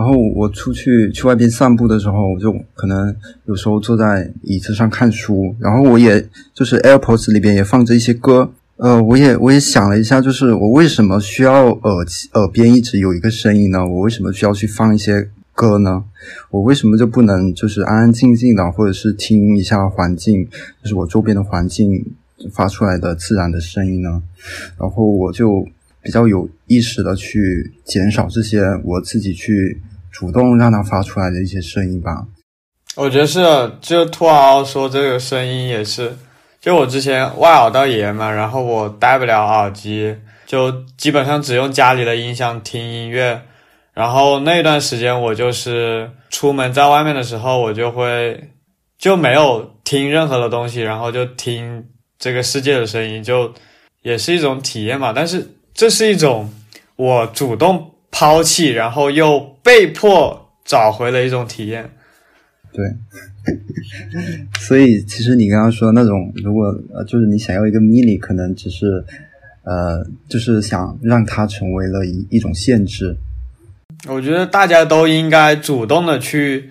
[0.01, 13.87] 然后我出去去外边散步的时候，我就可能有时候坐在椅子上看书，然后我也就是 AirPods 里边也放着一些歌，呃，我也我也想了一下，就是我为什么需要耳耳边一直有一个声音呢？
[13.87, 16.03] 我为什么需要去放一些歌呢？
[16.51, 20.49] 我为什么就不能就是安安静静的，或者是听一下环境，
[20.83, 22.03] 就是我周边的环境
[22.51, 24.23] 发出来的自然的声音呢？
[24.79, 25.69] 然后我就。
[26.03, 29.79] 比较有意识的去减少这些我自己去
[30.13, 32.27] 主动让它发出来的一些声音吧。
[32.97, 33.41] 我觉得是，
[33.81, 36.17] 就兔嗷说这个声音也是，
[36.61, 43.43] 就我之前外耳道炎嘛，然后我戴不了耳机，就基本上只用家里的音箱听音乐。
[43.93, 48.51] 然后那段时间我就是出门在外面的时候，我就会
[48.99, 51.87] 就没有听任何的东西，然后就听
[52.19, 53.53] 这个世界的声音，就
[54.03, 55.13] 也是一种体验嘛。
[55.15, 55.57] 但是。
[55.73, 56.53] 这是一种
[56.97, 61.91] 我主动抛弃，然后又被迫找回了一种体验。
[62.73, 62.85] 对，
[64.61, 69.05] 所以其实你刚刚说那种，如果呃，就是你想要一个 mini，可能只是
[69.65, 73.17] 呃，就是想让它成为了一一种限制。
[74.09, 76.71] 我觉得大家都应该主动的去，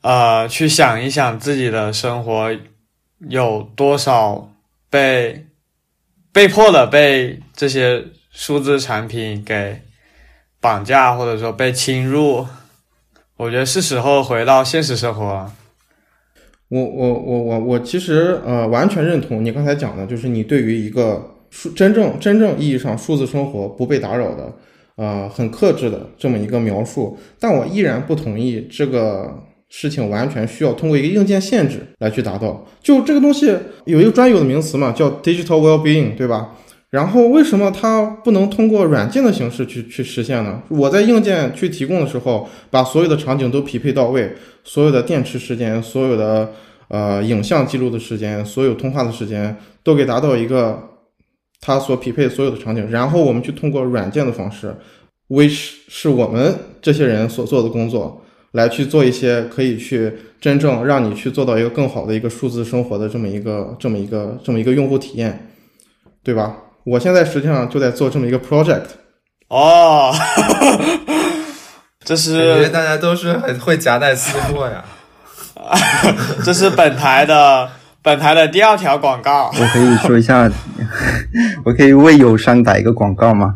[0.00, 2.50] 呃，去想一想自己的生活
[3.28, 4.52] 有多少
[4.88, 5.46] 被。
[6.34, 9.82] 被迫的被这些数字产品给
[10.62, 12.46] 绑架，或者说被侵入，
[13.36, 15.52] 我觉得是时候回到现实生活了。
[16.68, 24.52] 我我我我我其实呃完全认同你刚才讲的，就是你对于一个数真正真正意义上数字生活不被打扰的，
[24.96, 29.42] 呃很克制的这么一个描述，但我依然不同意这个。
[29.74, 36.54] 事情完全需要通过一个硬件限制来去达到，就这个东西有一个专有的名词嘛，叫 digital well-being，对吧？
[36.92, 40.62] 然后为什么它不能通过软件的形式去去实现呢？
[40.68, 44.30] 我在硬件去提供的时候，把所有的场景都匹配到位，
[44.62, 46.52] 所有的电池时间，所有的
[46.88, 50.78] 呃影像记录的时间，所有通话的时间，都给达到一个
[51.62, 54.76] 它所匹配所有的场景，然后我们去通过软件的方式
[55.30, 58.22] ，which 是我们这些人所做的工作。
[58.52, 65.48] 来去做一些可以去真正让你去做到一个更好的一个数字生活的这么一个这么一个这么一个用户体验，
[66.22, 66.54] 对吧？
[66.84, 68.82] 我现在实际上就在做这么一个 project。
[69.48, 70.12] 哦，
[72.04, 74.84] 这是大家都是很会夹带私货呀。
[76.44, 77.70] 这是本台的
[78.02, 79.50] 本台的第二条广告。
[79.52, 80.50] 我可以说一下，
[81.64, 83.54] 我可以为友商打一个广告吗？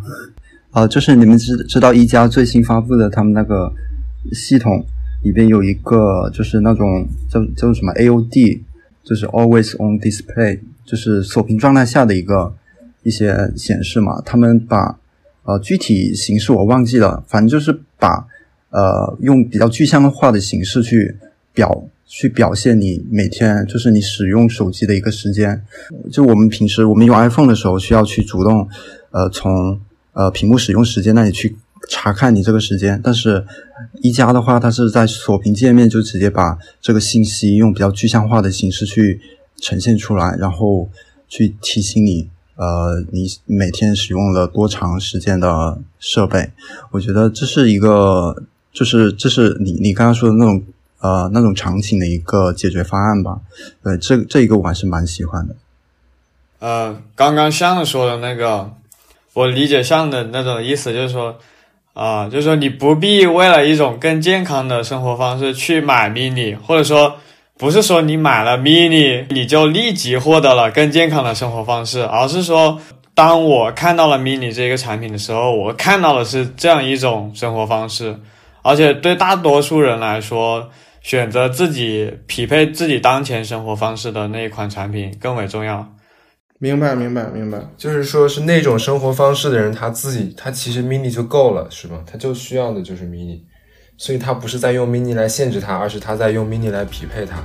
[0.73, 3.73] 啊，就是你们知知道一加最新发布的他们那个。
[4.33, 4.85] 系统
[5.23, 8.61] 里边有一个就是那种叫叫做什么 AOD，
[9.05, 12.53] 就是 Always On Display，就是锁屏状态下的一个
[13.07, 14.21] 一些显示嘛。
[14.25, 14.99] 他们把
[15.45, 18.27] 呃具体形式我忘记了，反正就是把
[18.71, 21.17] 呃用比较具象化的形式去
[21.55, 25.63] 表去表现你每天就是你使用手机的一个时间。
[26.11, 28.69] 就我们平时我们用 iPhone 的时候，需要去主动
[29.11, 29.81] 呃从
[30.13, 31.57] 呃屏幕使用时间那里去。
[31.89, 33.45] 查看你这个时间，但是
[34.03, 39.21] 一加的话，它是在锁屏界面就直接把这个信息用比较具象化的形式去
[39.61, 40.89] 呈现出来，然后
[41.29, 46.51] 去提醒你，呃，你每天使用了多长时间的设备。
[46.91, 48.43] 我觉得这是一个，
[48.73, 50.63] 就是这是你你刚刚说的那种，
[51.01, 53.41] 呃那种场景的一个解决方案吧。
[53.83, 55.55] 对，这这一个我还是蛮喜欢的。
[56.59, 58.73] 呃，刚刚向说的那个，
[59.35, 61.37] 我理解向的那种意思就是说，
[61.93, 67.17] 啊、就是说你不必为了一种更健康的生活方式去买 mini，或者说
[67.59, 72.79] 不是说你买了 mini 你就立即获得了更健康的生活方式，而是说，
[73.15, 78.19] 当我看到了 mini 这个产品的时候，我看到的是这样一种生活方式，
[78.63, 80.69] 而且对大多数人来说，
[81.01, 85.91] 选择自己匹配自己当前生活方式的那一款产品更为重要。
[86.59, 87.59] 明白，明白，明白。
[87.77, 92.03] 就是说，是那种生活方式的人，他自己他其实 mini 就够了，是吧？
[92.11, 93.41] 他就需要的就是 mini，
[93.99, 97.43] 所以他不是在用 mini 来限制他，而是他在用 mini 来匹配它。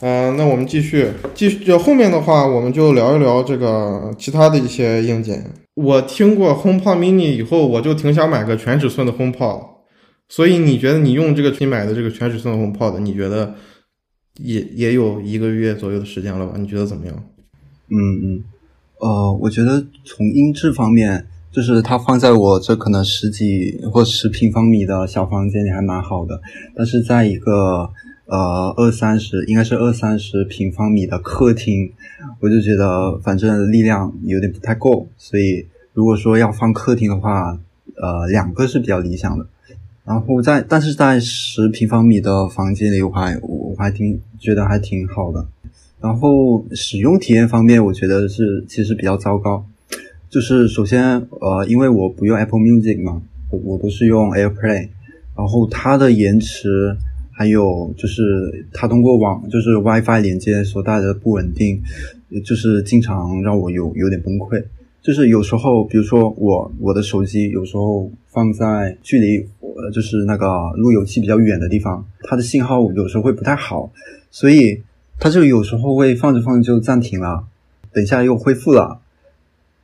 [0.00, 5.44] 嗯、那我们继续，继续就后面的话，我们就聊一聊这个其他的一些硬件。
[5.74, 9.64] 我听过 HomePod mini 以后，我就挺想买个全尺寸的 HomePod。
[10.28, 13.54] 所以你觉得你用这个你买的这个全尺寸的 HomePod，你觉得
[14.38, 16.54] 也也有一个月左右的时间了吧？
[16.56, 17.24] 你觉得怎么样？
[17.94, 18.44] 嗯嗯，
[19.00, 26.40] 呃，我觉得从音质方面，就是它放在我这可能十几或十平方米的小房间里还蛮好的，
[26.74, 27.90] 但是在一个
[28.24, 31.92] 呃二三十，应该是二三十平方米的客厅，
[32.40, 37.58] 我就觉得反正力量有点不太够，所以如果说要放客厅的话，
[38.00, 39.46] 呃，两个是比较理想的。
[40.04, 45.46] 然后在，但是在十平方米的房间里，我还我还挺觉得还挺好的。
[46.02, 49.64] 然后使用体验方面，我觉得是其实比较糟糕。
[50.28, 54.88] 就是首先，呃，因为我不用 Apple Music 嘛，我我都是用 AirPlay，
[55.36, 56.96] 然后它的延迟，
[57.30, 61.80] 还有就是它通过网就是 WiFi 连接所带来的不稳定，
[62.44, 64.64] 就是经常让我有有点崩溃。
[65.02, 73.92] 就是有时候，比如说我我的手机有时候放在距离呃就是那个路由器比较远的地方，它的信号有时候会不太好，
[74.30, 74.80] 所以
[75.22, 77.44] 它就有时候会放着放着就暂停了，
[77.92, 78.98] 等一下又恢复了，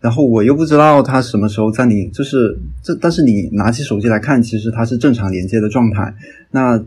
[0.00, 6.12] 然后我又不知道它什么时候暂停，就是这但是你拿起手机来看，其实它是正常连接的状态，
[6.50, 6.82] 那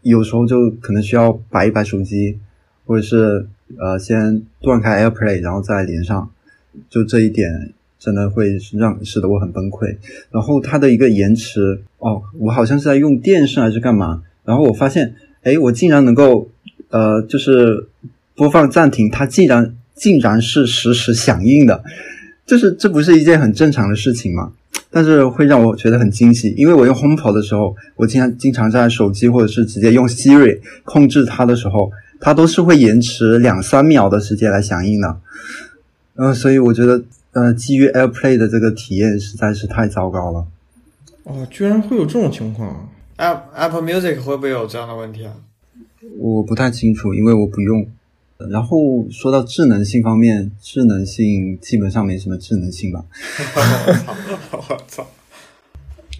[0.00, 2.38] 有时候就可能需要摆一摆手机，
[2.86, 3.46] 或者是
[3.76, 6.30] 呃先断开 AirPlay 然后再连上。
[6.88, 9.96] 就这一点真的会让使得我很崩溃。
[10.30, 14.22] 然后它的一个延迟，哦，我好像是在用电视还是干嘛？
[14.46, 16.48] 然后我发现，哎，我竟然能够，
[16.90, 17.88] 呃，就是
[18.34, 21.82] 播放暂停，它竟然竟然是实时响应的，
[22.46, 24.52] 就是这不是一件很正常的事情吗？
[24.92, 35.16] 但是会让我觉得很惊喜，因为我用 HomePod 的时候，我经常经常在手机或者是直接用 Siri 控制它的时候，它都是会延迟两三秒的时间来响应的。
[36.16, 40.46] 呃，所以我觉得，呃，基于 AirPlay 的这个体验实在是太糟糕了。
[41.22, 42.88] 哦，居然会有这种情况啊
[43.18, 45.32] ！App Apple Music 会不会有这样的问题啊？
[46.20, 47.86] 我不太清楚，因为我不用。
[48.50, 53.04] 然后说到智能性方面，智能性基本上没什么智能性吧。
[54.52, 55.06] 我操！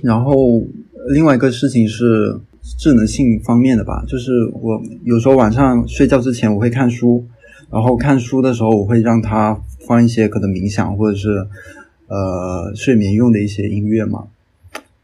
[0.03, 0.63] 然后
[1.11, 2.39] 另外一个事情是
[2.79, 7.25] 智能性方面的吧，就是我有时候晚上睡觉之前我会看书，
[7.71, 11.47] 然后看书的时候我会让它放一些可能冥想或者是
[12.07, 14.29] 呃睡眠用的一些音乐嘛。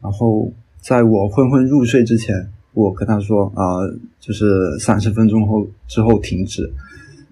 [0.01, 2.51] 然后在我昏昏入睡之前，
[2.83, 6.69] 我跟他说啊、呃就是三十分钟后之后停止。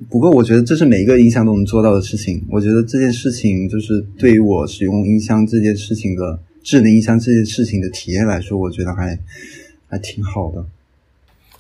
[0.10, 2.44] 不过我觉得这是每一个音箱都能做到的事情。
[2.50, 9.18] 我觉得这件事情就是对于我使用音箱这件事情的智能音箱这件事情的体验来说，我觉得还
[9.88, 10.66] 还挺好的。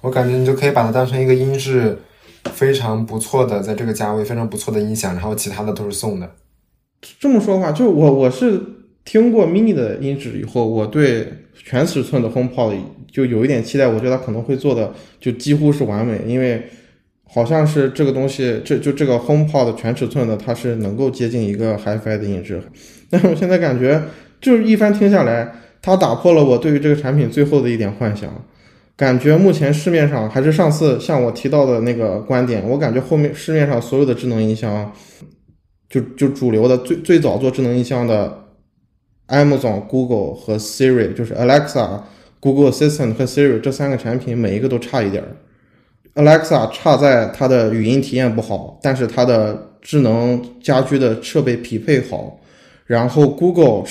[0.01, 1.97] 我感觉你就可以把它当成一个音质
[2.51, 6.31] 非常不错的，在这个价位非常不错的音响，然后其他的都是送的。
[7.19, 8.61] 这么说的话，就我我是
[9.03, 12.77] 听过 mini 的音质以后，我对全尺寸的 HomePod
[13.15, 16.61] 就有一点期待，我觉得它可能会做的就几乎是完美，因为
[17.23, 22.61] 好像是这个东西，这就这个 HomePod 全尺寸的，它是能够接近一个 HiFi 的音质。
[23.09, 24.03] 但是我现在感觉，
[24.41, 25.49] 就是一番听下来，
[25.81, 28.29] 它打破了我对于这个产品最后的一点幻想。
[28.97, 34.91] 感觉目前市面上还是上次像我提到的那个观点，我感觉后面市面上所有的智能音箱，
[35.89, 38.43] 就就主流的最最早做智能音箱的
[39.29, 42.01] Amazon、Google 和 Siri，就是 Alexa、
[42.45, 45.29] Google Assistant 和 Siri 这三个产品，每一个都差一点儿。
[46.13, 52.39] Alexa 差在它的语音体验不好，但是它的智能家居的设备匹配好。
[52.85, 53.83] 然后 Google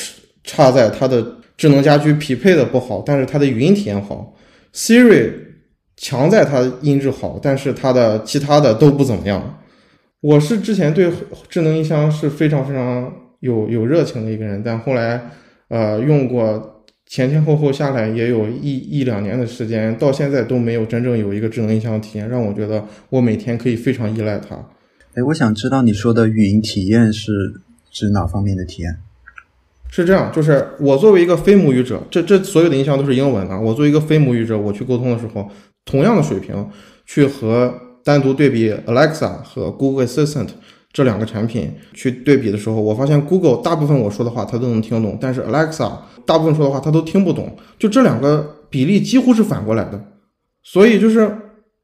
[0.44, 1.26] 差在它的
[1.56, 4.32] 智能家居匹配的不好，但是它的语音体验好。
[4.72, 5.32] Siri
[5.96, 9.58] 强在它音质好，但是它的其他的都不怎么样。
[10.20, 11.10] 我是之前对
[11.48, 15.20] 智能音箱是非常非常有有热情的一个人，但后来
[15.66, 16.73] 呃用过
[17.06, 24.56] 前前后后下来也有一一两年的时间，到现在都没有真正有一个智能音箱体验，让我觉得我每天可以非常依赖它。
[25.14, 27.30] 哎，我想知道你说的语音体验是
[27.92, 28.96] 指哪方面的体验？
[29.88, 33.60] 是这样，就是我作为一个非母语者，这这所有的音箱都是英文的。
[33.60, 35.48] 我作为一个非母语者，我去沟通的时候，
[35.84, 36.68] 同样的水平
[37.06, 40.48] 去和单独对比 Alexa 和 Google Assistant
[40.92, 45.92] 这两个产品去对比的时候，我发现 Google 大部分我说的话它都能听懂，但是 Alexa
[46.26, 47.56] 大部分说的话他都听不懂。
[47.78, 50.00] 就这两个比例几乎是反过来的。
[50.62, 51.36] 所以就是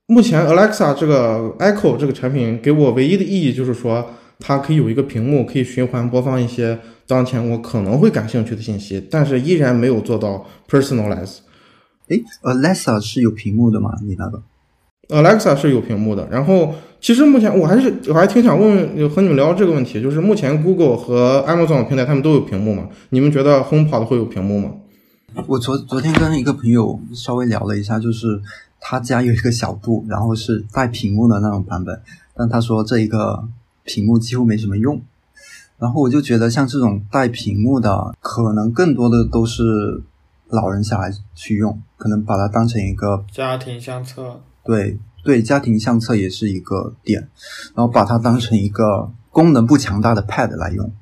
[0.07, 6.79] 目前 Alexa 这个 Echo 这个产品给我唯一的意义就是说，它可以有一个屏幕，可以循环播放一些。
[7.07, 11.39] 当前我可能会感兴趣的信息，但是依然没有做到 personalize。
[12.09, 13.91] 哎，Alexa 是有屏幕的吗？
[14.07, 14.41] 你那个
[15.09, 16.29] ？Alexa 是有屏幕的。
[16.31, 22.89] 然后，其实目前我还是我还挺想问问和你们聊这个问题，就是目前 Google 和 Amazon 平台他们都有屏幕吗？
[23.09, 24.73] 你们觉得 HomePod 会有屏幕吗？
[25.47, 28.41] 我昨昨天跟一个朋友稍微聊了一下，就是
[28.81, 32.03] 他家有一个小度，然后是带屏幕的那种版本，
[32.37, 33.49] 但他说这一个
[33.85, 35.01] 屏幕几乎没什么用。
[35.79, 40.03] 然后我就觉得，像这种带屏幕的，可能更多的都是
[40.49, 44.43] 老人小孩去用，可能把它当成一个家庭相册。
[44.63, 47.21] 对对，家庭相册也是一个点，
[47.75, 50.93] 然后把它当成一个功能不强大的 Pad 来用。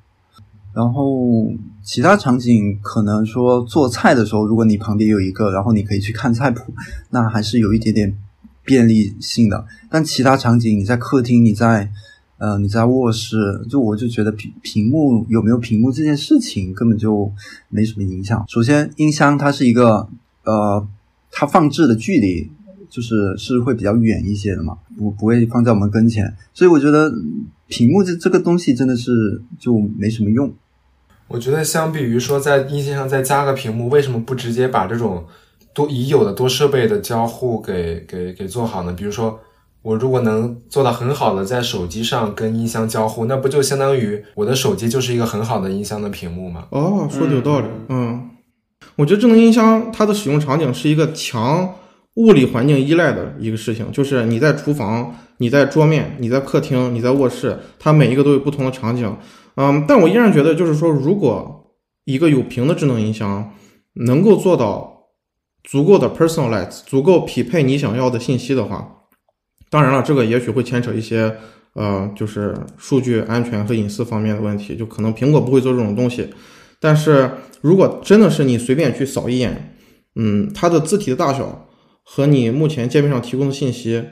[0.74, 1.52] 然后
[1.82, 6.72] 其他场景可能说做菜的时候，如果你旁边有一个，然后你可以去看菜谱，
[7.10, 8.16] 那还是有一点点
[8.64, 9.66] 便利性的。
[9.90, 11.90] 但其他场景，你在客厅，你在。
[12.40, 17.32] 呃，你在卧室，就我就觉得屏屏幕有没有屏幕这件事情根本就
[17.68, 18.44] 没什么影响。
[18.46, 20.08] 首先，音箱它是一个
[20.44, 20.86] 呃，
[21.32, 22.48] 它放置的距离
[22.88, 27.12] 就是是会比较远一些的嘛，不不会放在我们跟前，所以我觉得
[27.66, 30.52] 屏幕这这个东西真的是就没什么用。
[31.28, 35.24] 我觉得相比于说在音箱上再加个屏幕，为什么不直接把这种
[35.72, 38.92] 多已有的多设备的交互给给给做好呢？
[38.92, 39.40] 比如说。
[39.80, 46.66] 我如果能做到很好的在手机上跟音箱交互，那不就相当于我的手机就是一个很好的音箱的屏幕吗？
[46.70, 47.68] 哦，说的有道理。
[47.88, 48.28] 嗯，
[48.96, 51.74] 我觉得智能音箱它的使用场景是一个强
[52.18, 59.16] 物理环境依赖的一个事情，就是你在厨房、你在桌面、你在客厅、你在卧室，它每一个都有不同的场景。
[59.54, 61.72] 嗯，但我依然觉得，就是说，如果
[62.04, 63.52] 一个有屏的智能音箱
[63.94, 65.10] 能够做到
[65.62, 68.96] 足够的 personalize，足够匹配你想要的信息的话。
[69.70, 71.32] 当然了，这个也许会牵扯一些，
[71.74, 76.28] 呃，就是数据安全和隐私方面的问题，就可能苹果不会做这种东西。
[76.80, 79.76] 但是如果真的是你随便去扫一眼，
[80.16, 81.67] 嗯，它的字体的大小
[82.10, 84.02] 和你目前界面上提供的信息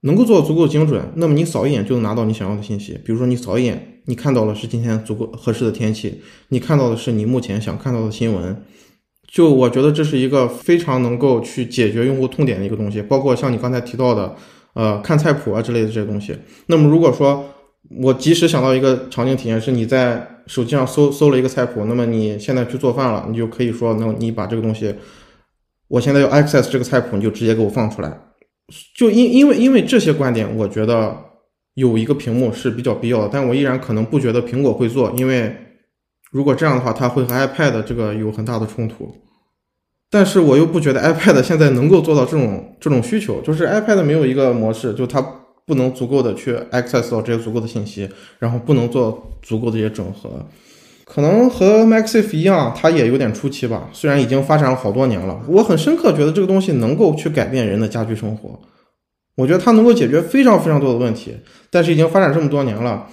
[0.00, 2.98] 能够做足够精准，那么你扫一眼就能拿到你想要的信息。
[3.04, 8.64] 比如说你扫一眼，你看到了是今天足够合适的天气，你看到的是你目前想看到的新闻，
[9.30, 14.34] 就我觉得这是一个非常能够去解决用户痛点的一个东西，包括像你刚才提到的。
[14.74, 16.36] 呃，看菜谱啊之类的这些东西。
[16.66, 17.44] 那么，如果说
[18.00, 24.94] 我及时想到一个场景体验，是你在手机上搜搜了一个菜谱，那么你现在去做饭了，你就可以说，那你把这个东西，
[25.88, 28.20] 我现在要 access 这个菜谱，你就直接给我放出来。
[28.94, 31.16] 就因因为因为这些观点，我觉得
[31.74, 35.56] 有一个屏幕是比较必要的，但我依然可能不觉得苹果会做，因为
[36.30, 39.10] 如果这样的话，它会和 iPad 这个有很大的冲突。
[40.10, 45.20] 但是我又不觉得 iPad 现在能够做到这种这种需求，就是 iPad 没有一个模式，就它
[45.66, 48.08] 不能足够的去 access 到这些足够的信息，
[48.38, 50.46] 然后不能做足够的一些整合，
[51.08, 53.88] 可能和 Maxif 一样，它也有点初期吧。
[53.92, 58.60] 虽然已经发展了好多年了，我很深刻觉得这个东西能够去改变人的家居生活，
[59.34, 61.34] 我觉得它能够解决非常非常多的问题。
[61.70, 63.06] 但是已经发展这么多年了，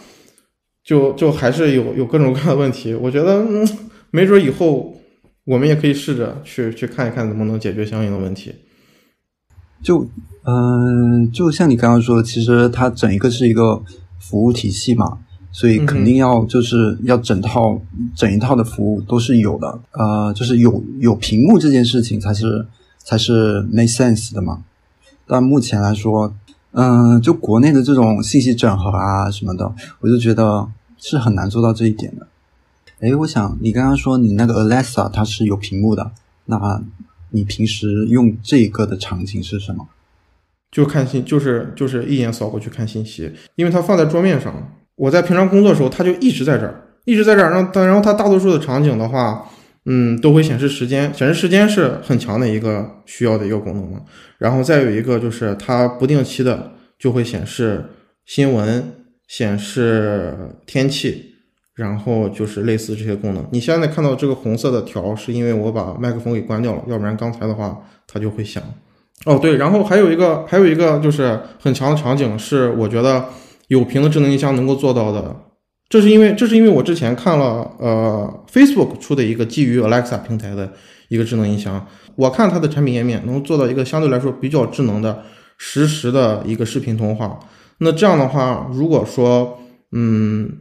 [0.83, 2.93] 就就还是有有各种各样的问题。
[2.93, 3.67] 我觉得，嗯，
[4.11, 4.93] 没准以后。
[5.47, 8.51] 我们也可以试着去去看一看能不能解决相应的问题。
[9.83, 10.09] 就
[10.43, 13.79] 嗯，就像你刚刚说的，其实它整一个是一个
[14.19, 15.19] 服务体系嘛，
[15.57, 17.81] 所以肯定要就是要整套
[18.13, 19.79] 整一套的服务都是有的。
[19.91, 24.65] 呃，就是有有屏幕这件事情才是才是 make sense 的嘛。
[25.25, 26.35] 但目前来说，
[26.73, 32.27] 嗯，就国内的这种信息整合啊什么的，我就觉得是很难做到这一点的。
[32.99, 36.11] 哎，我想你刚刚说你那个 Alexa 它是有屏幕的，
[36.47, 36.83] 那
[37.29, 39.87] 你平时用这个的场景是什么？
[40.69, 44.53] 就看信，就是就是一眼扫过去看信息，因为它放在桌面上。
[44.95, 46.75] 我在平常工作的时候，它就一直在这儿，
[47.05, 47.51] 一直在这儿。
[47.51, 49.47] 然后它，然后它大多数的场景的话，
[49.85, 54.01] 嗯，都会显示时间，显示时间是很强的一个需要的一个功能嘛。
[54.37, 57.83] 然后再有一个就是它不定期的就会显示
[58.25, 58.91] 新闻，
[59.27, 60.35] 显示
[60.65, 61.31] 天气。
[61.75, 63.45] 然后就是类似这些功能。
[63.51, 67.77] 你现在看到这个红色的条，是因为我把麦克风给关掉了，要不然刚才的话
[68.07, 68.63] 它就会响。
[69.25, 73.25] 哦，对，然后还有一个还有一个就是很强的场景是我觉得
[73.67, 75.35] 有屏的智能音箱能够做到的，
[75.89, 80.71] 这是因为这是因为我之前看了呃 Facebook 出的一个基于 Alexa 平台的
[81.09, 81.85] 一个智能音箱，
[82.15, 85.23] 我看它的产品页面能做到一个相对来说比较智能的
[85.57, 87.39] 实时的一个视频通话。
[87.79, 89.59] 那这样的话，如果说
[89.91, 90.51] 嗯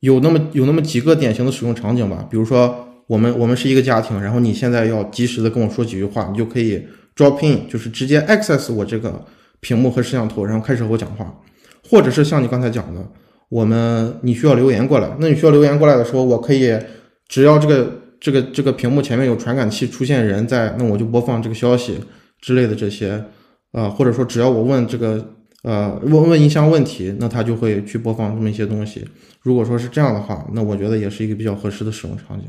[0.00, 6.82] 有那么有那么几个典型的使用场景吧，比如说我们我们是一个家庭，然后你现在要及时的跟我说几句话，你就可以。
[7.16, 9.24] drop in 就是直接 access 我这个
[9.60, 11.32] 屏幕和摄像头，然后开始和我讲话，
[11.94, 13.00] 或者是像你刚才讲的，
[13.48, 16.76] 我们你需要留言过来，那你需要留言过来的时候，我可以
[17.28, 17.88] 只要这个
[18.18, 22.00] 这个这个屏幕前面有传感器出现人在，那我就播放这个消息
[22.40, 23.24] 之类的这些，
[23.70, 25.24] 啊，或者说只要我问这个
[25.62, 29.06] 呃问问音箱问题，那它就会去播放这么一些东西。
[29.40, 32.48] 如果说是这样的话，那我觉得也是一个比较合适的使用场景。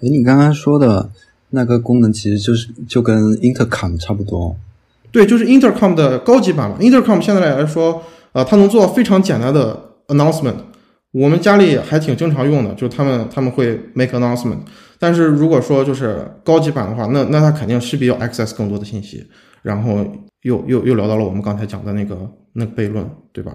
[0.00, 1.10] 哎，你刚刚说的。
[1.50, 4.54] 那个功能其实就是就跟 Intercom 差不多，
[5.10, 6.76] 对，就是 Intercom 的高级版了。
[6.78, 8.02] Intercom 现在来说，
[8.32, 9.78] 呃，它能做到非常简单的
[10.08, 10.56] announcement，
[11.12, 14.58] 我们家里还挺经常用的，就是他们他们会 make announcement。
[14.98, 19.26] 但是如果说就是高级版的话，那那它肯定是比较 access 更多的信息。
[19.62, 20.06] 然后
[20.42, 22.16] 又又又聊到了我们刚才讲的那个
[22.52, 23.52] 那个悖论，对吧？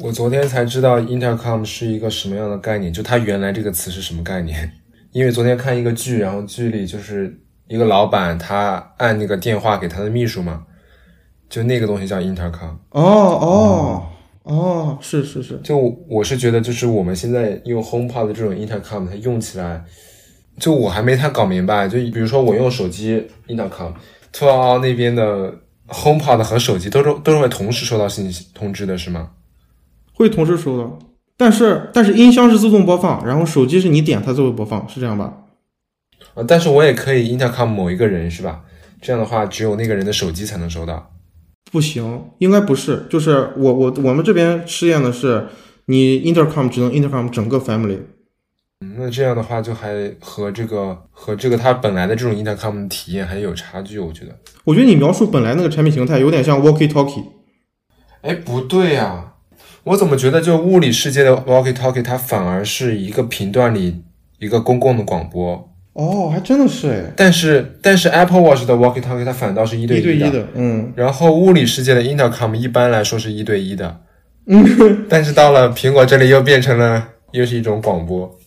[0.00, 4.72] 我昨天才知道 Intercom 是一个什么样的概念，就它原来这个词是什么概念。
[5.12, 7.38] 因为昨天看一个剧，然后剧里就是
[7.68, 10.64] 一个老板，他按那个电话给他的秘书嘛，
[11.48, 12.76] 就那个东西叫 intercom。
[12.90, 14.06] 哦哦
[14.44, 15.58] 哦，是是是。
[15.64, 15.76] 就
[16.08, 19.84] 我是觉得，就是我们现在用 HomePod 的这种 intercom，它用起来，
[20.60, 21.88] 就我还没太搞明白。
[21.88, 25.52] 就比如说我用手机 intercom，t o 那边的
[25.88, 29.30] HomePod 和手机都是都是会同时收到信息通知的，是吗？
[30.14, 30.98] 会同时收到。
[31.36, 35.42] 但是但是音箱是自动播放，然后手机是你点它就会播放，是这样吧？
[36.36, 38.62] 呃，但是我也可以 intercom 某一个人是吧？
[39.00, 41.12] 这样的话，只有那个人的手机才能收到。
[41.72, 45.46] 不行，应该不是，就是我我我们这边试验的是，
[45.86, 47.98] 你 intercom 只能 intercom 整个 family。
[48.82, 54.38] 嗯，那这样的话就还和这个和这个它本来的这种 intercom 的体验还有差距，我觉得。
[54.64, 57.24] 我觉得你描述本来那个产品形态有点像 walkie talkie。
[58.20, 59.32] 哎，不对呀。
[59.84, 64.02] 我怎么觉得，就物理世界的 walkie talkie，它反而是一个频段里
[64.38, 67.12] 一个公共的广播哦，还真的是哎。
[67.16, 70.92] 但是但是 Apple Watch 的 walkie talkie 它反倒是一对一的，嗯。
[70.94, 74.00] 然后物理世界的 intercom 一般来说是一对一的，
[74.46, 75.06] 嗯。
[75.08, 78.38] 但是到了苹果这里又变成了又是一种广播，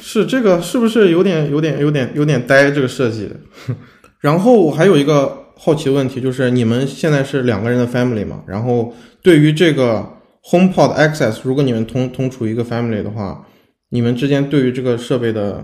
[0.00, 3.30] 是这个是不是有点有点有点有点呆这个设计？
[4.20, 8.42] 然后我还有一个好奇的问题，就是你们现在是两个人的 family 嘛？
[8.46, 10.14] 然后对于这个。
[10.50, 13.44] HomePod Access，如果你们同同处一个 family 的话，
[13.90, 15.62] 你们之间对于这个设备的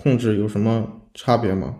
[0.00, 1.74] 控制有什么差别吗？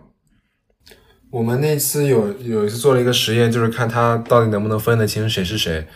[1.31, 5.87] 我们那次有有一次做了一个实验，就是看他到底能不能分得清谁是谁。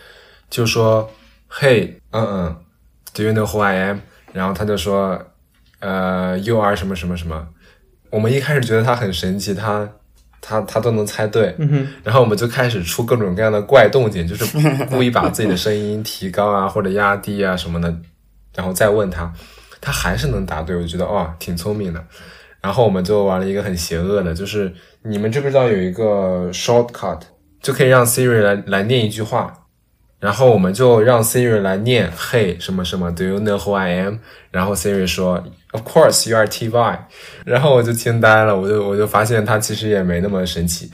[0.48, 1.10] 就说
[1.50, 2.56] ，Hey，嗯嗯
[3.12, 3.98] ，Do you know who I am？
[4.32, 5.20] 然后他就说，
[5.80, 7.48] 呃，You are 什么什么什么。
[8.10, 9.88] 我们一开始觉得他很神奇，他。
[10.46, 11.56] 他他都能猜对，
[12.02, 14.44] 然后我们就开始出各种各样的怪动静，就是
[14.90, 17.88] 故意把自己的声音提高啊或者压低啊什么的，
[18.54, 19.32] 然后再问他，
[19.84, 22.02] 他还是能答对，我觉得哇挺聪明的。
[22.62, 24.72] 然后我们就玩了一个很邪恶的，就是
[25.02, 27.20] 你们知不知道有一个 shortcut，
[27.60, 29.52] 就可以让 Siri 来来念一句话。
[30.18, 34.16] 然后我们就让 Siri 来念，Hey 什么什么，Do you know who I am？
[34.50, 37.00] 然后 Siri 说，Of course you are Ty。
[37.44, 40.90] 然后我就惊呆了，我就我就发现它其实也没那么神奇，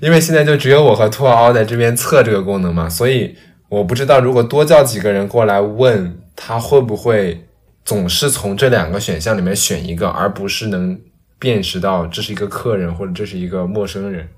[0.00, 3.36] 因为现在就只有我和兔嗷嗷在这边测这个功能嘛，所以
[3.68, 7.46] 我不知道如果多叫几个人过来问，他会不会
[7.84, 10.98] 总是从这两个选项里面选一个，而不是能
[11.38, 14.28] 辨识到这是一个客人或者这是一个陌生人。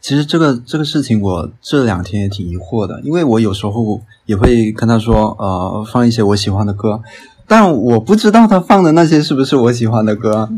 [0.00, 7.00] 其实这个这个事情，我这两天也挺疑惑的，因为我有时候也会跟他说，呃，放一些我喜欢的歌，
[7.48, 10.48] 但我不知道他放的那些是不是我喜欢的歌，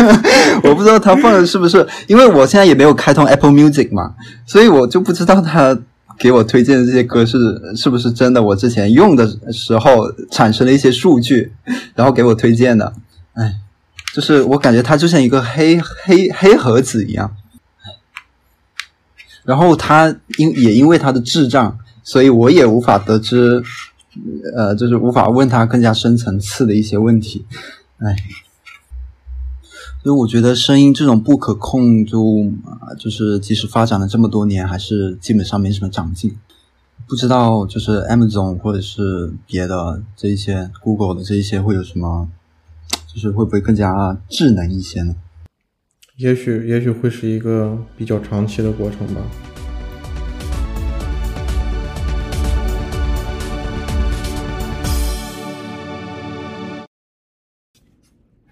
[0.64, 4.14] 我不知道他放的是不是，因为我现在也没有开通 Apple Music 嘛，
[4.46, 5.78] 所以我就不知道他
[6.18, 7.38] 给我推荐的这些歌是
[7.76, 11.52] 是不是真的，我之前用的时候产生了一些数据，
[11.94, 12.94] 然后给我推荐的，
[13.34, 13.56] 哎，
[14.12, 17.36] 就是我感觉它就像一个黑黑黑盒子一样。
[19.44, 23.62] 然后他因也因为他的智障，所以我也无法得知，
[24.56, 27.46] 呃，就是无法问他更加深层次的一些问题，
[27.98, 28.16] 哎，
[30.06, 32.22] 所以我觉得声音这种不可控，就
[32.64, 36.38] 啊，就是即使发展了这么多年，还是基本上没什么长进。
[37.08, 42.28] 不知道就是 Amazon 或者是别的这一些 Google 的这一些会有什么，
[43.12, 45.16] 就是会不会更加智能一些呢？
[46.18, 49.20] 也许也许会是一个比较长期的过程吧。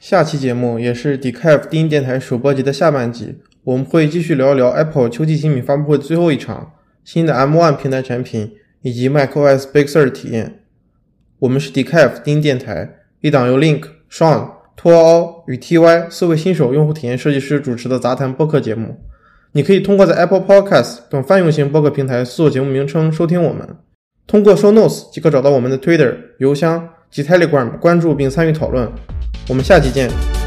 [0.06, 8.52] 下期节目也是 Decaf 低音电台首播集的下半集，我们会继续聊一聊 Apple 秋季新品发布会最后一场新的 M1 平台产品
[8.82, 10.60] 以及 macOS Big Sur 体验。
[11.38, 18.98] 我们是 Decaf 低音电台，一档由 Link、Sean、托奥与 TY 四位新手用户体验设计师主持的杂谈播客节目。
[19.52, 23.66] 你可以通过在 Apple Podcast 等泛用型播客平台搜索节目名称收听我们，
[24.26, 28.92] 通过 Show Notes 即可找到我们的 Twitter、邮箱及 Telegram 关注并参与讨论。
[29.46, 30.43] 我们下期见。